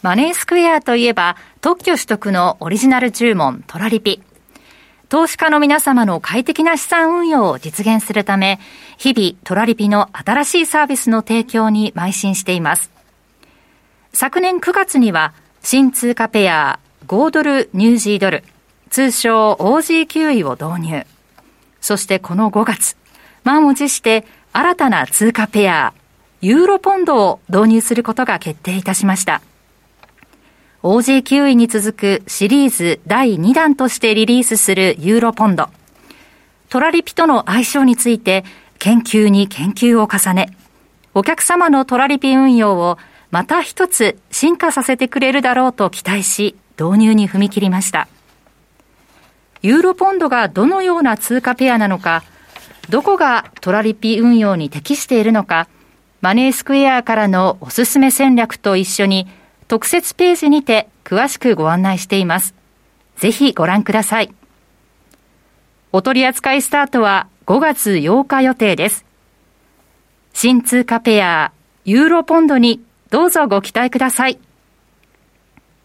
[0.02, 4.20] マネースクエアといえば特許取得のオリジナル注文トラリピ
[5.08, 8.60] 投資家の皆様の快適な資産運用を実現するため、
[8.96, 12.92] 日々トラリピの新しいサービスの提供に邁進しています。
[14.12, 18.44] 昨年9月には新通貨ペア5ドルニュージードル、
[18.90, 21.06] 通称 OG9 位を導入。
[21.80, 22.96] そしてこの5月、
[23.42, 25.92] 満を持して新たな通貨ペア、
[26.42, 29.42] ユーロポンドを導入することが決定いたしました。
[30.82, 35.68] OG9 位に続くシリーズ第2弾としてリリースするユーロポンド。
[36.70, 38.44] トラリピとの相性について
[38.78, 40.56] 研究に研究を重ね、
[41.12, 42.96] お客様のトラリピ運用を
[43.30, 48.08] また一つ進化させてくれるだろうと期待し、導入に踏み切りました。
[49.60, 52.22] ユーロポンドがどのような通貨ペアなのか、
[52.88, 55.68] どこがトラリピ運用に適しているのか、
[56.20, 59.26] マネースクエアからのおすすめ戦略と一緒に
[59.68, 62.54] 特設ページにて詳しくご案内しています。
[63.16, 64.34] ぜひご覧ください。
[65.92, 69.04] お取り扱いスタートは5月8日予定です。
[70.32, 71.52] 新通貨ペア、
[71.84, 72.80] ユーロポンドに
[73.10, 74.38] どうぞご期待ください。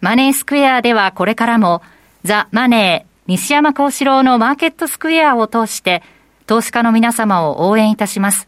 [0.02, 1.82] マネースクエアではこれからも、
[2.24, 6.04] ザ・マネー、西山幸四郎のマーケットスクエアを通して、
[6.46, 8.48] 投資家の皆様を応援いたします。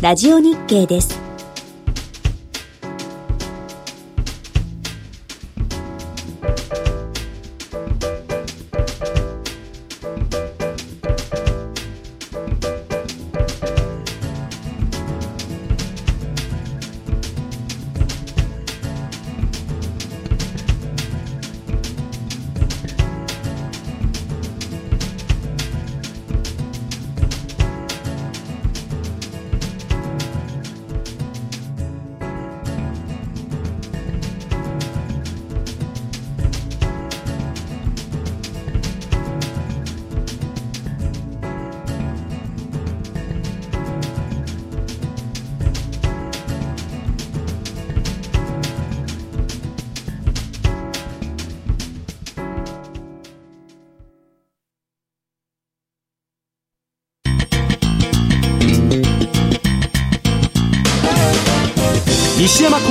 [0.00, 1.19] ラジオ日経です。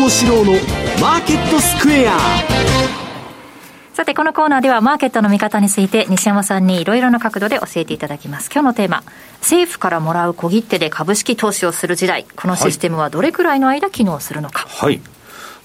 [0.10, 0.54] 西山幸四郎の
[1.00, 2.18] マーケットスクエア
[3.94, 8.50] さて、このコーナーではマーケットの見方について西山さんにいろいろな角度で教えていただきます。
[8.52, 9.04] 今日のテーマ、
[9.42, 14.66] 政府からもらう小切手で株式投資をする時代、このシステムはどれくらいの間機能するのか。
[14.68, 15.00] はい。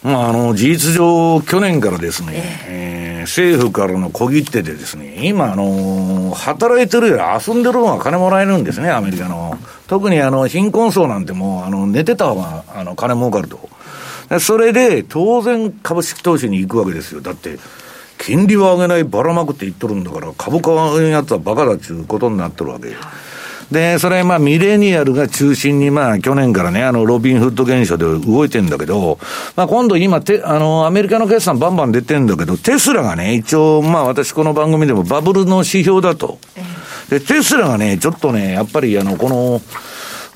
[0.03, 9.57] まあ、あの、事実上、去年からですね、えー、えー、政府からの小切手でですね、今、あのー、働いてるより遊んでる方が金もらえるんですね、アメリカの。
[9.87, 13.71] 特にあの、貧困層なんてもう、あの、寝てた方が、あの、金儲かると。
[14.41, 17.21] それで、当然株式投資に行くわけですよ。
[17.21, 17.59] だって、
[18.19, 22.89] 金利は上げないばらまくって言っとるんだから、株価は上げんやつはバカだっていうことになってるわけ。
[23.71, 29.19] で、それ、まあ、ミレニアルが中心に、まあ、去年からね、あの、ロビンフッド現象で動いてんだけど、
[29.57, 36.39] まあ、今度今、て、あの、アメリカの決算バンバン出てんだけど、テスラがね、一応、まあ、私この番組でもバブルの指標だと。
[37.11, 39.61] で、テスラがね、ちょっとね、やっぱり、あの、この、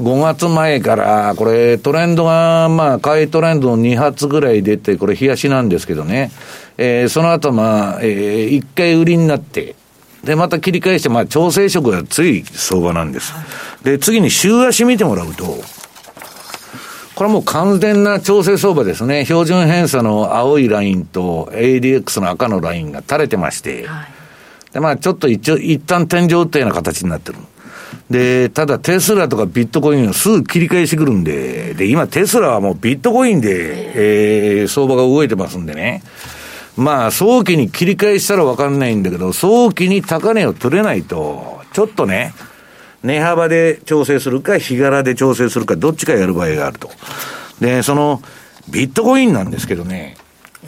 [0.01, 6.31] 5月前から、これ、トレンドが、まあ、買いトレンドの2発ぐらい出て、これ、冷やしなんですけどね。
[6.77, 9.75] えー、その後、まあ、えー、1回売りになって、
[10.23, 13.33] で、また切り返して、まあ、調整色がつい相場なんです。
[13.83, 19.25] で、次に週足見てもらうと、これはもう完全な調整相場ですね。
[19.25, 27.39] 標準偏差の青いラインと ADX の赤のラインが垂れてまして、はい、で、まあ、ちょっと一応、一旦天井っていうような形になってる。
[28.11, 36.03] で、ただテスラとかビットコインはすぐ切り返してくるんで、で、今テスラはもうビットコインで、えー、相場が動いてますんでね。
[36.77, 42.35] まあ、早期に切り返したらわかんないんだけど、早期に高値を取れないと、ちょっとね、
[43.03, 46.91] 値幅で調整するか、日柄で調整するか、どっちかやる場合があると。
[47.61, 48.23] で、その、
[48.71, 50.17] ビットコインなんですけどね、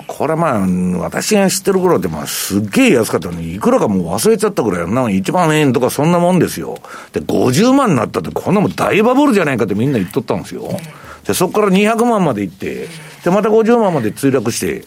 [0.06, 0.66] これまあ、
[0.98, 6.78] 私が知ってる頃ってまあ、すっげえ安かったのに、いくらかもう忘れちゃったぐらい、な1万円とかそんなもんですよ。
[7.12, 10.68] で、50万になったって、こんなもん大バブルじゃないかってみんな言っとったんですよ。
[11.26, 12.88] で、そこから200万まで行って、
[13.24, 14.84] で、また50万まで墜落して、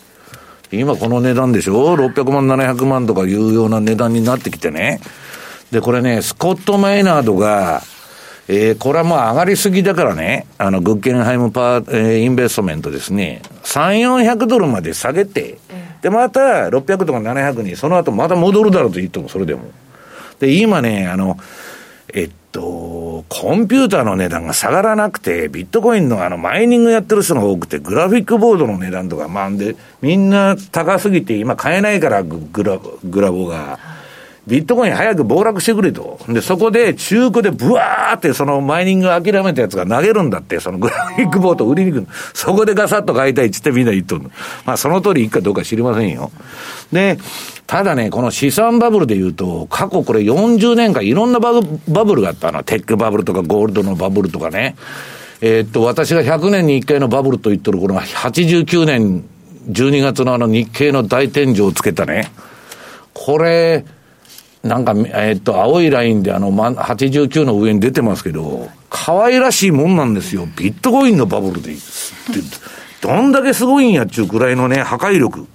[0.72, 5.00] 今この値段でしょ ?600 万、700万とかいうような値段になってきてね。
[5.72, 7.82] で、これね、スコット・マイナードが、
[8.48, 15.58] えー、これはもう上がりすぎだからね、あの、グッケンハイムパー、えー、インベストメントですね、3、400ドルまで下げて、
[16.02, 19.72] で、また600とか700に、その後また戻るだろうと言っても、それでも。
[20.40, 21.38] で、今ね、あの、
[22.14, 33.80] えっと、コンピューターの値段が下がらなくて、ビットコインのあの、マイニングやってる人が多くて、グラフィックボードの値段とか、まあ、で、みんな高すぎて今買えないから、グラ、グラボが。
[34.46, 36.20] ビットコイン早く暴落してくれと。
[36.28, 44.30] で、そこで中古でブワーってそのマイニング諦めたやつが投げるんだって、そのグラフィックボード売りに行くそこでガサッと買いたいっつってみんな言っとる
[44.66, 46.32] まあその通りいくかどうか知りませんよ。
[46.92, 47.18] で、
[47.68, 52.64] ただね、この資産バブルで言うと、過去これ40年間いろんなバブルがあったの。
[52.64, 54.76] テックバブルとかゴールドのバブルとかね。
[55.42, 59.24] えー、っと、私が100年に1回のバブルと言ってる頃は89年
[59.70, 62.32] 12月のあの日経の大天井をつけたね。
[63.14, 63.86] これ、
[64.64, 70.48] なんか、えっと、青いラインであの、ま89の上に出てますけど、可愛らしいもんなんですよ。
[70.56, 72.14] ビットコインのバブルでいいです。
[73.02, 75.46] どんだけすごいんやっちゅうくらいのね、破壊力。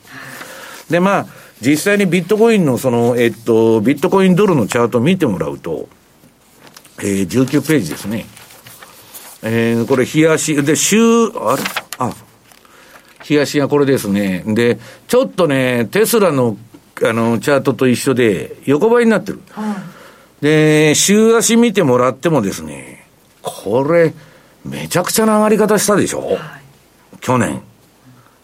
[0.90, 1.26] で、まあ、
[1.62, 5.88] 実際にビットコインのその、えっと、ビットコインドルのチャート見てもらうと、
[7.00, 8.26] えー、19ページですね。
[9.42, 11.62] えー、これ、冷やし、で、週、あれ？
[11.98, 12.12] あ、
[13.28, 14.42] 冷やしがこれですね。
[14.46, 16.58] で、ちょっとね、テスラの
[17.04, 19.40] あの、チャートと一緒で、横ばいになってる。
[20.40, 23.06] で、週足見てもらってもですね、
[23.42, 24.14] これ、
[24.64, 26.38] めちゃくちゃな上がり方したでしょ、
[27.20, 27.62] 去年。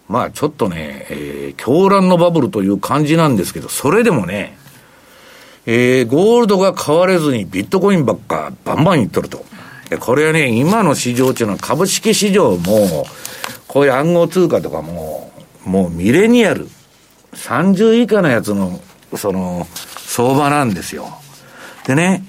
[0.08, 4.56] まあちょっとね、えー、狂乱のバブルという感じなんですけど、それでもね、
[5.66, 9.44] えー、ゴールドが買われずにビットコインばっかバンバンいっとると。
[10.00, 13.06] これはね、今の市場っていうのは株式市場も、
[13.66, 15.32] こういう暗号通貨とかも、
[15.64, 16.68] もうミレニアル、
[17.34, 18.80] 30以下のやつの、
[19.16, 19.66] その、
[19.96, 21.08] 相場なんですよ。
[21.86, 22.24] でね、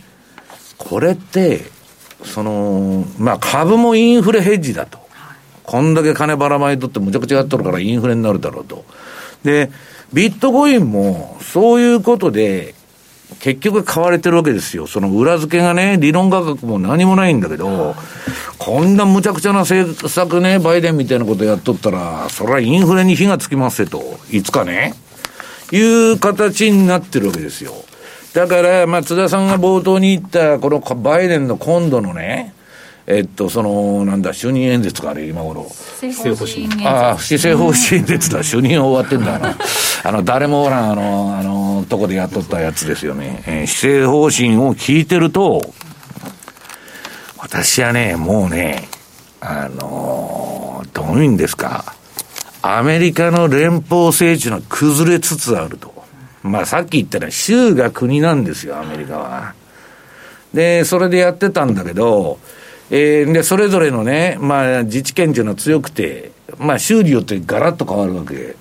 [0.78, 1.66] これって、
[2.24, 4.99] その、まあ株もインフレヘッジだと。
[5.64, 8.86] こんだけ金ばらまいとってむちゃくちゃやっとるからインフレになるだろうと。
[9.43, 9.72] で、
[10.14, 12.76] ビットコインもそういうことで、
[13.39, 14.86] 結局買われてるわけですよ。
[14.88, 17.95] その裏付けがね、理論価格も何もないんだけど、
[18.58, 24.93] こんな無茶苦茶な政策ね、バイデンみたいなことやっとったら、それはインフレに火がつきますよと、いつかね、
[25.72, 25.80] い
[26.14, 27.74] う形になってるわけですよ。
[28.34, 32.53] だから、まあ、津田さんが冒頭に言った、このバイデンの今度のね、
[33.08, 35.68] えっと、その、なんだ、就任演説か、あれ、今頃。
[35.70, 39.56] 施政方針ああ、施政方針演説だ、就任終わってんだな。
[40.03, 43.43] あの、誰もおらん、あの、あの、とこでやっとったやつですよね。
[43.45, 45.74] えー、施政方針を聞いてると、
[47.46, 48.88] 私はね、もうね、
[49.39, 51.96] あのどういうんですか、
[52.64, 55.93] アメリカの連邦政治の崩れつつあると。
[56.41, 59.54] まあ、さっき言ったら州が国なんですよ、アメリカは。
[60.56, 62.39] で、それでやってたんだけど、
[62.89, 68.56] えー、で、それぞれのね、まあ、自治権っていうのは強くて、まあ、州によってガラッと変わるわけ。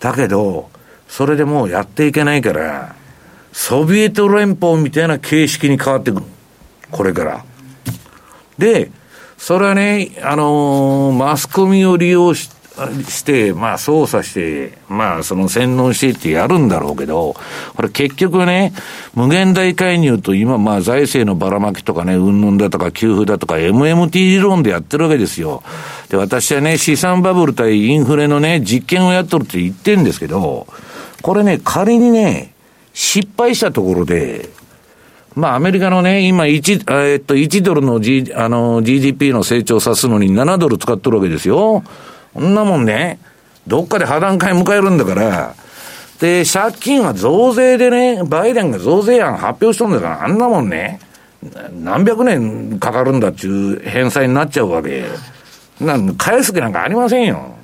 [0.00, 0.70] だけど、
[1.08, 2.94] それでもうやっていけないから、
[3.52, 6.26] ソビエト連邦みたいな形式に変わってくる。
[6.90, 7.44] これから。
[8.60, 8.92] で、
[9.36, 12.50] それはね、あのー、マスコミを利用し
[13.08, 17.34] して、まあ操作して、まあその洗脳してってやるんだろうけど、
[17.74, 18.72] これ結局ね、
[19.14, 25.62] 無限大介入と今まあ財政のばらまきとかね、うんぬんだとか給付だとか MMT 理論でやってるわけですよ。
[26.08, 30.66] で、私はね、資産バブル対インフレのね、実験をやっとるって言ってるんですけど、
[31.22, 32.54] これね、仮にね、
[32.94, 34.48] 失敗したところで、
[35.34, 41.84] まあ、アメリカのね、今1、えっと、1ドルの,、G、あの GDP の成長を指すのに7ドル使ってるわけですよ。
[42.34, 43.18] こんなもんね、
[43.66, 45.54] どっかで破談会迎えるんだから、
[46.20, 51.00] で、借金は増税でね、バイデンが増税案発表したんだから、あんなもんね、
[51.72, 55.04] 何百年かかるんだっていう返済になっちゃうわけ。
[55.80, 57.54] な返す気なんかありませんよ。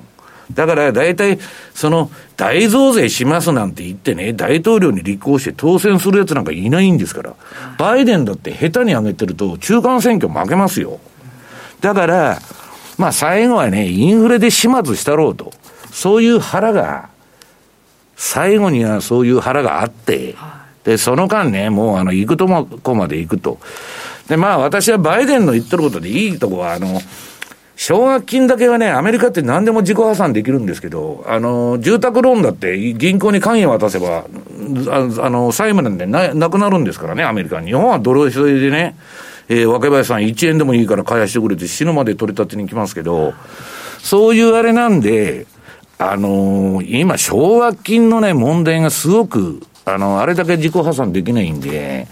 [0.53, 1.39] だから大体、
[1.73, 7.35] その、大増税しますなんて言ってね、大統領に立候補して当選する奴なんかいないんですから。
[7.77, 10.99] バイデンだって下手に上げてると中間選挙負けますよ。
[11.81, 12.39] だから、
[12.97, 15.51] まあ最後はね、インフレで始末したろうと。
[15.91, 17.09] そういう腹が、
[18.15, 20.35] 最後にはそういう腹があって、
[20.83, 23.59] で、その間ね、もうあの、行くとこまで行くと。
[24.27, 27.01] で、まあ私はバイデンの言ってることでいいとこは、あの、
[27.77, 37.61] 奨学金だけはね、アメリカって何でも自己破産できるんですけど、あの、住宅ローンだって銀行に関与渡せば、あの、債務なんでななくなるんですからね、アメリカ。
[37.61, 38.97] 日本はドルそれでね、
[39.47, 43.35] えー、若林さん1円でもいいから返してくれて死ぬまで取り立てに来ますけど、
[43.99, 45.45] そういうあれなんで、
[45.99, 52.07] あのー、今、奨学金のね、問題がすごく、あの、あれだけ自己破産できないんで、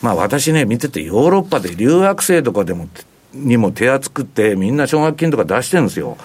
[0.00, 2.88] まあ私ね、見ててヨーロッパで留学生とかでも、
[3.34, 6.16] にも手厚くて、みんな奨学金とか出してるんですよ。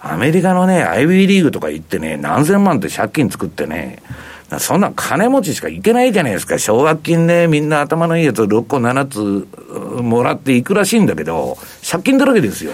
[0.00, 4.02] アメリカのね、アイビーリーグとか行ってね、何千万って借金作ってね、
[4.58, 6.58] そんな金持ちしか行けないじゃないですか。
[6.58, 11.56] 奨学金ね、みんな頭のいいやつ6個7つもらっていくらしいんだけど、
[11.88, 12.72] 借金だらけですよ。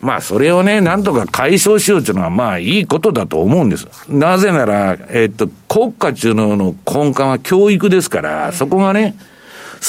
[0.00, 3.86] まあ、それをね、なんとか解消しようというのは、まあ、いいことだと思うんです。
[4.08, 9.14] なぜなら、えっと、国家中のの根幹は教育ですから、そこがね、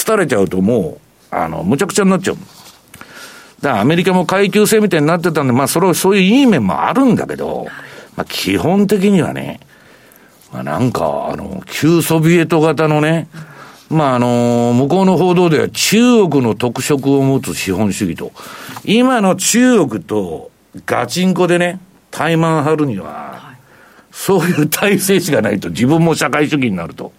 [0.06, 0.99] 廃れちゃうとも
[1.32, 2.38] う、あの、むちゃくちゃになっちゃう。
[3.62, 7.68] だからアメリカも階級制みたいになってたんで、まあ、それはそういういい面もあるんだけど、
[8.16, 9.59] まあ、基本的にはね、
[10.51, 13.28] まあ、なんか、あの、旧ソビエト型のね、
[13.89, 18.32] まあ、あの、向こうの報道では中国の特色を持つ資本主義と、
[18.84, 20.49] 今の中国と
[20.86, 23.53] ガチンコでね、怠慢張るには、
[24.12, 27.14] そういう体制しかないと、自分も社会主義になると。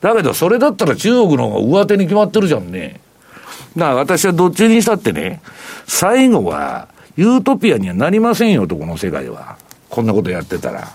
[0.00, 3.00] だけど、それだったら中国の方が上手に決まってるじゃんね。
[3.76, 5.40] だから私はどっちにしたってね、
[5.86, 9.56] 最後は、ユートピアにはなりませんよと、この世界は。
[9.88, 10.88] こんなことやってたら。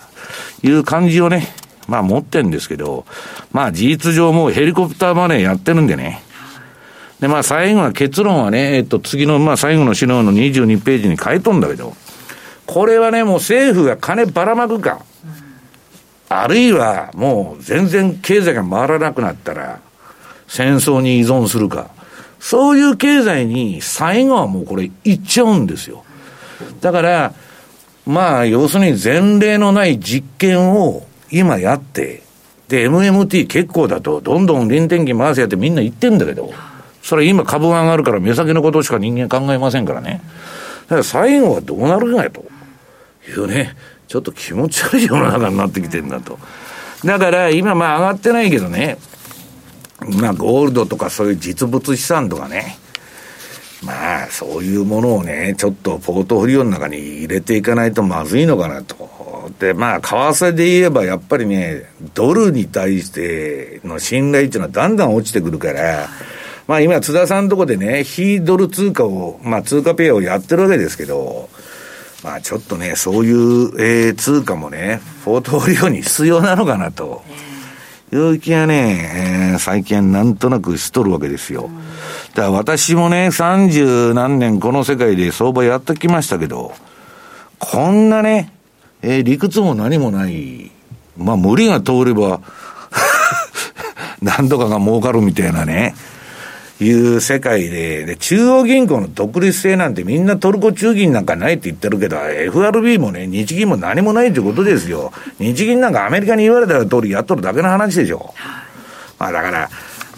[0.64, 1.48] いう感じをね、
[1.88, 3.06] まあ持ってんですけど、
[3.52, 6.22] まあ事実上もうヘリコプターマネーやってるんでね。
[7.20, 11.96] で、まあ最後は結論はね、えっと次のまあ最後の資料の22ページに書いとんだけど、
[12.66, 15.02] これはね、もう政府が金ばらまくか。
[16.30, 19.80] あるいはもう全然経済が回らなくなったら、
[20.48, 21.90] 戦争に依存するか。
[22.40, 26.04] そういう経済に最後はもうこれいっちゃうんですよ。
[26.82, 27.34] だから、
[28.06, 32.24] まあ、要するに前例のない実験を今やって、
[32.68, 36.52] で、MMT 結構だと、どんどん臨転機回せやってみんな言ってんだけど、
[37.02, 40.22] それ今株が上がるから目先のことしか人間考えませんからね。
[40.84, 42.46] だから最後はどうなるかやと
[43.30, 43.76] いうね、
[44.08, 46.40] ちょっと気持ち悪い世の中になってきてんだと。
[47.06, 48.98] だから今まあ上がってないけどね、
[50.00, 52.78] まあゴールドとかそういう実物資産とかね、
[53.84, 59.52] まあそういうものをね、ちょっとポートフォリオの中に入れていかないとまずいのかなと。
[59.60, 61.84] で、まあ、為替で言えば、やっぱりね、
[62.14, 66.10] ドルに対しての信頼っていうのはだんだん落ちてくるから、
[66.68, 71.50] まあ今、津田さんのとこでね、非ドル通貨を、まあ通貨ペアをやってるわけですけど、
[72.24, 77.24] まあちょっとね、そういう、えー、通貨もね、ポートフォリオに必要なのかなと。
[78.14, 81.70] いう気がね、えー、最近なんとなくしとるわけですよ。
[82.36, 86.74] だから私もね、三十何年この世界で相場やってきましたけど、
[87.60, 88.54] こんなね、
[89.02, 90.72] えー、理屈も何もない、
[91.18, 92.40] まあ無理が通れば
[94.22, 95.94] 何とかが儲かるみたいなね、
[96.80, 105.12] いう世界で、で、中央銀行の独立性なんてみんなトルコ中銀なんかないって言ってるけど、FRB もね、日銀も何もないってことですよ。
[105.40, 108.34] 日銀なんかアメリカに言われた通りやっとるだけの話でしょ。
[109.18, 109.70] まあだから、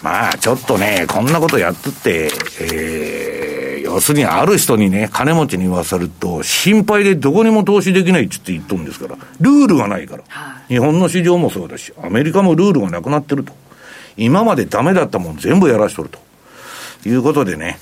[0.02, 2.30] まあちょっとね、こんなことやっとって、
[2.60, 10.24] えー、要するにある人にね、金持ちに言わせると、心配でどこにも投資できないって言ってるんですから、ルールがないから。
[10.68, 13.54] 日本の市場もそうだし、アメリカもルールがなくなってると。
[14.16, 16.18] 今までダメだったもん全部やらしとると。
[17.06, 17.78] いうことでね、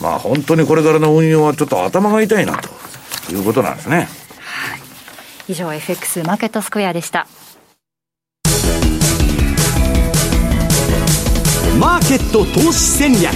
[0.00, 2.68] まあ本当にこれからの運用はちょっと頭が痛いなと
[3.32, 3.96] いうことなんですね。
[3.96, 4.08] はい、
[5.48, 7.26] 以上 FX マーケットスクエアでした。
[11.78, 13.32] マーケット投資戦略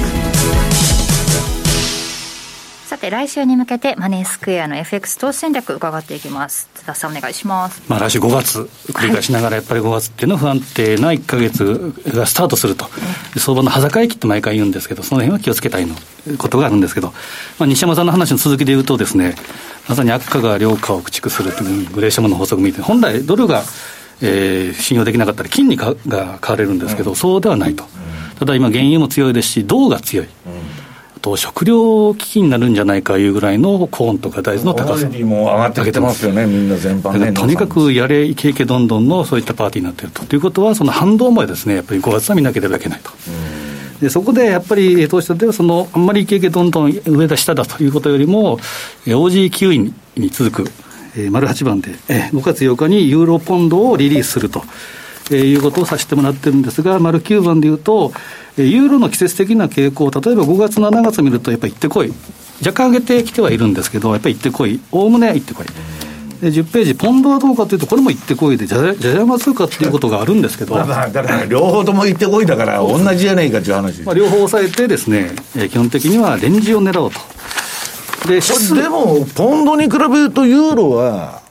[2.97, 6.71] さて来週に向けてマネースクエアの FX 投資戦略伺っていきます。
[6.73, 7.83] 津田さんお願いします。
[7.89, 12.87] まあ来週5月繰り返しながらやっぱり5月っていうのは不安定な1か月がスタートすると、
[13.37, 15.95] 相場の裸駅って毎回言うんですけどその辺は気をつけたいの
[16.39, 17.09] ことがあるんですけど、
[17.59, 19.35] まあ、西山さんの話の続きで言うとですね
[19.91, 23.63] まさに悪化が良化を駆逐するというグレーシャムの法則みたいな本来ドルが
[24.23, 27.85] えー、信用できなかったら金にかが買われるんですけど、そうではないと、
[28.39, 30.27] ただ今、原油も強いですし、銅が強い、
[31.27, 37.33] と食料危機になるんじゃないかいうぐらいのコーンとか大豆の高さも上がってきてますよね、みんな全般ね。
[37.33, 40.25] とにかくやれ、いけいけどんどんのそういったパーティーになっていると。
[40.25, 43.11] ということは、その反動もですね、やっぱり5月は見なければいけないと。
[44.01, 48.59] でそこでやっぱり投資家ではその、あんまりいけいけどんどん上だ下だということよりも、
[49.07, 50.71] OG9 位に続く、
[51.17, 54.63] えー、丸8番で、えー、5月8日にユーロポンドをリリースすると。
[55.31, 58.13] えー、いうことをさせてもらってるんですが、丸9番でいうと、
[58.57, 62.13] ユーロの季節的な傾向、例えば5月、7月見ると、やっぱり行ってこい、
[62.61, 65.67] 若干上げてきてはいるんですけど、やっぱり行ってこい、おおむね行ってこい。
[66.41, 77.21] で10ページ、ポンドはどうかというと、これも行ってこいで、じゃじゃじゃ馬通貨っていうことがあるんですけど、だから両方とも行ってこいだから、同じじゃないかっていう話、まあ、両方抑えてですね、えー、基本的にはレンジを狙おうと。
[78.27, 81.46] ででも、ポンドに比べると、ユーロは、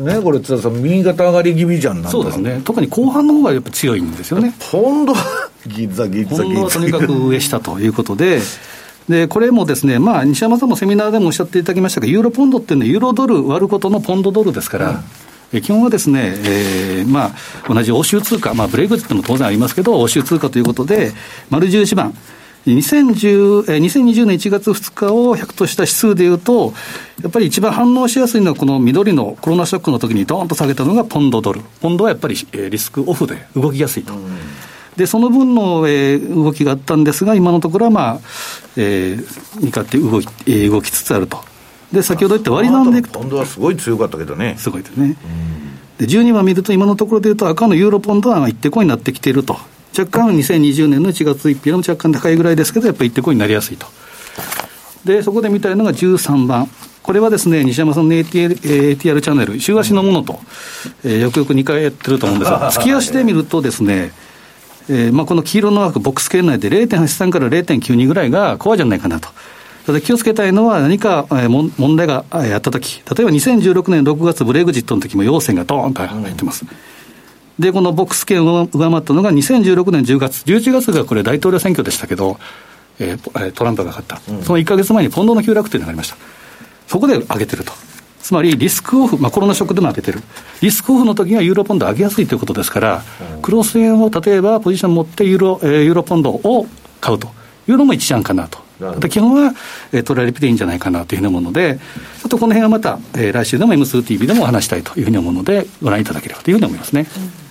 [0.00, 4.54] ね、これ、津田さん、右肩上がり気味じゃんそうですね、特に後半の方がやっぱ強いんですよね。
[4.70, 5.14] ポンド
[5.66, 6.62] ギッザギッザギッザ。
[6.62, 8.40] はとにかく上下ということで、
[9.08, 15.02] で、これもですね、まあ、西山さんもセミナーでもおっしゃっていただきましたが、ユーロポンドっていうのは、ユーロドル割ることのポンドドルですから、
[15.52, 17.32] うん、基本はですね、えー、ま
[17.66, 21.12] あ、同じ欧州通貨、まあ、ブレイクジットも当然ありますけど、欧州通貨ということで、
[21.48, 22.14] 丸11番、
[22.74, 26.72] 2010 2020年1月2日を100とした指数でいうと、
[27.22, 31.60] やっぱり一番反応しやすいのは、この緑のコロナショックの時にドーンと下げたのがポンドドル。
[31.80, 34.14] ポンドはやっぱりリスクオフで動きやすいと。
[34.96, 38.20] で、その分の、えー、動きがあったんですが、今のところは、まあ、
[38.76, 41.38] えー、向かって動き,、えー、動きつつあると。
[41.92, 43.20] で、先ほど言った割りなんでいくと。
[43.20, 44.56] ポンドはすごい強かったけどね。
[44.58, 45.16] すごいですね。
[45.98, 49.56] で、12番見ると、今のところでいうと、赤のユーロポンドは一手こになってきていると。
[49.96, 53.86] 若干2020年の1月1日の若干高いぐらいですけど、やっぱり一手こになりやすいと。
[55.04, 56.68] で、そこで見たいのが13番。
[57.02, 58.60] これはですね、西山さんの ATR,
[58.96, 60.40] ATR チャンネル、週足のものと、
[61.04, 64.12] えー、よくよく2回やってると思うんですが、月足で見るとですね、
[64.90, 69.28] えーまあ、この黄色の枠、ボックス圏内で0.83から0.92ぐらいがコアじゃないかなと。
[69.86, 76.66] ただ気をつけたいのは、何か、えー、問題があったとき、例えば2016年6月ブレグジットの時も陽線がドーンと入ってます。
[77.58, 82.38] で、このボックス圏を上回ったのが2016年10月、11月がこれ大統領選挙でしたけど、
[83.00, 86.16] えー、トランプが勝った、うん、その1か月前にポンドの急落というのがありました。
[86.86, 87.72] そこで上げてると。
[88.20, 90.20] つまりリスクオフ、まあ、コロナショックでも上げてる、
[90.60, 93.02] リスクオフの時にはユーロポンド上げやすいということですから、
[93.42, 96.66] クロス円を例えばポジション持ってユーロ、えー、ユーロポンドを
[97.00, 97.28] 買うと
[97.68, 98.58] いうのも一案かなと。
[99.08, 99.54] 基本は、
[99.92, 101.78] えー、トラリピでいいんじゃないかなというふうに思うので、
[102.20, 107.06] ちょっとこの辺はまた、えー、来週でも M2TV でもお話したいというふうに思うので、ご覧いただければというふうに思いますね。
[107.42, 107.47] うん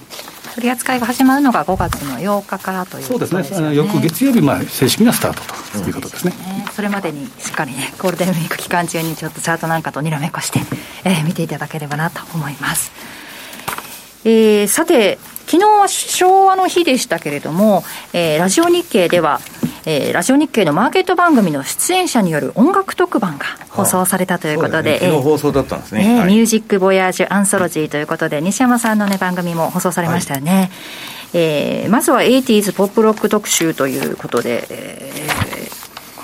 [0.58, 3.44] 取り扱いが始まるのが5月の8日からということですね。
[3.44, 3.76] そうですね。
[3.76, 6.32] 翌月曜日、まあ、正式なスタートということですね。
[6.32, 10.60] ねそれまでにしっかりね、ゴールデンウィーク期間中にちょっとチャートなんかとにらめっこして、
[11.04, 12.92] えー、見ていただければなと思います。
[14.26, 17.84] えー、さて、昨日は昭和の日でしたけれども、
[18.14, 19.40] えー、ラジオ日経では、
[19.90, 30.52] えー、ラジオ日経のマーケット番組の出演者による音楽特番が放送されたということで、ね、放送だったんですね、えーはい、ミュージック・ボヤージュ・アンソロジーということで、西山さんの、ね、番組も放送されましたよね。
[30.52, 30.70] はい
[31.34, 35.47] えー、まずは 80s ポップロック特集ということで、えー、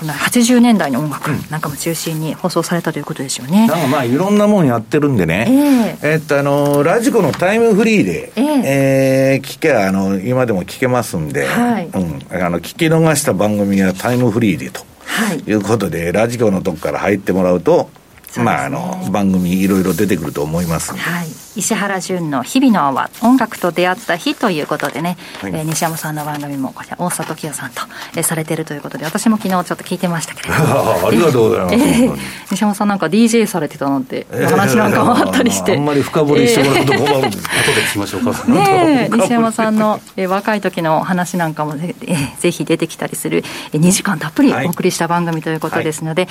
[0.04, 3.66] この80年代の音楽なんかも中心に放送されたということですよね。
[3.66, 17.88] なんかまあいろんなもんやってるんでね、えー、えー、っとあのラジコのタイムフリーで、えー、えー、聞けあの今でも聞けますんで、はい、うん、あの聞き逃した番組はタイムフリーでと、はい、いうことでラジコのとこから入ってもらうと
[18.36, 27.82] まあ、あの番組いろいろ出てくると思います、はい、石原淳の「日々の泡音楽と出会った日」ということでね、はい、えー、西山さんの番組もこちら大里清さんと、
[28.16, 30.94] えー、されてるということで私も昨日ちょっと聞いてましたけれども。
[31.06, 32.18] ありがとうございます、えー、
[32.50, 46.30] 西山さんなんか DJ されてたなんて話なんかもあったりして、えー、あんまり深掘りしてもらうと困るんです、えー、後で聞きましょうかね西山さんの、えー、若い時の話なんかもぜ,、えー、ぜひ出てきたりする、えー、2時間たっぷりお送りした番組ということですので、はい、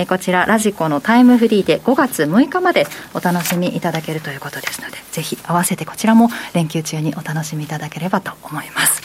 [0.00, 9.02] えー、こちらラジコのタイムフリーで5月6日までお楽しみいただけるということですのでぜひ合わせてこちらも連休中にお楽しみいただければと思います。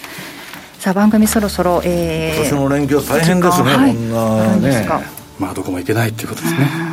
[0.80, 4.88] さあ番組そろそろ、えー、今年の連休大変ですね、はい、こんなね
[5.38, 6.90] まあどこも行けないっていうことですね。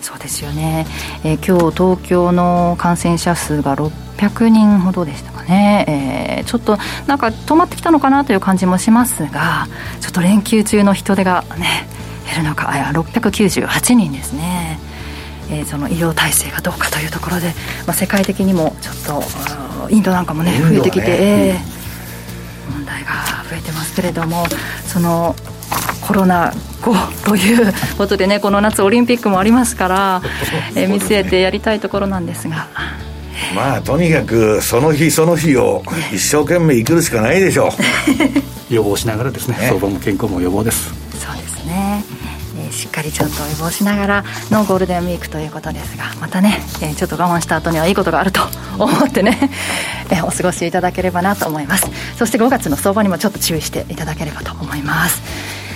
[0.00, 0.84] そうですよね、
[1.24, 6.76] えー、今日東京の感染者数が600人ほどでしたかね、えー、ちょっと
[7.06, 9.68] なんか止まってきたのかなという感じもしますが
[10.00, 11.86] ちょっと連休中の人手がね
[12.26, 14.78] 減るのかあ698人ですね
[15.52, 17.48] えー、その医療体制がどうかというところで、
[17.86, 23.10] まあ、世界的にもちょっとインドなんかもね増えてきて、ね、えー、問題が
[23.50, 24.46] 増えてますけれども
[24.86, 25.36] その
[26.00, 26.94] コロナ後
[27.24, 30.22] ということでねこの夏オリンピックもありますから、
[30.74, 32.68] えー、見据えてやりたいところなんですが。
[33.54, 35.82] まあとにかくその日その日を
[36.12, 37.70] 一生懸命生きるしかないでしょう。
[38.72, 39.56] 予防しながらですね。
[39.60, 41.01] 相場も健康も予防です
[42.72, 48.40] しっかりちょっと予防しながらのゴールデンウィークということですがまたね、えー、ちょっと我慢した後にはいいことがあると
[48.78, 49.38] 思ってね、
[50.10, 51.86] えー、お過ごしいただければなと思います。
[52.16, 55.22] そして5月の相場にもちょっと注意していただければと思います。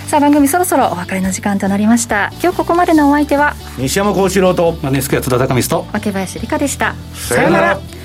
[0.09, 2.33] さあ番組そろそろお別れの時間となりました。
[2.43, 6.95] 今日ここまでのお相手は西山幸四郎とマネースクエア津田高光と若林理香でした。
[7.15, 7.97] さようなら。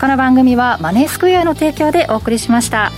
[0.00, 2.90] この番組はマネースクエアの提供でお送りしました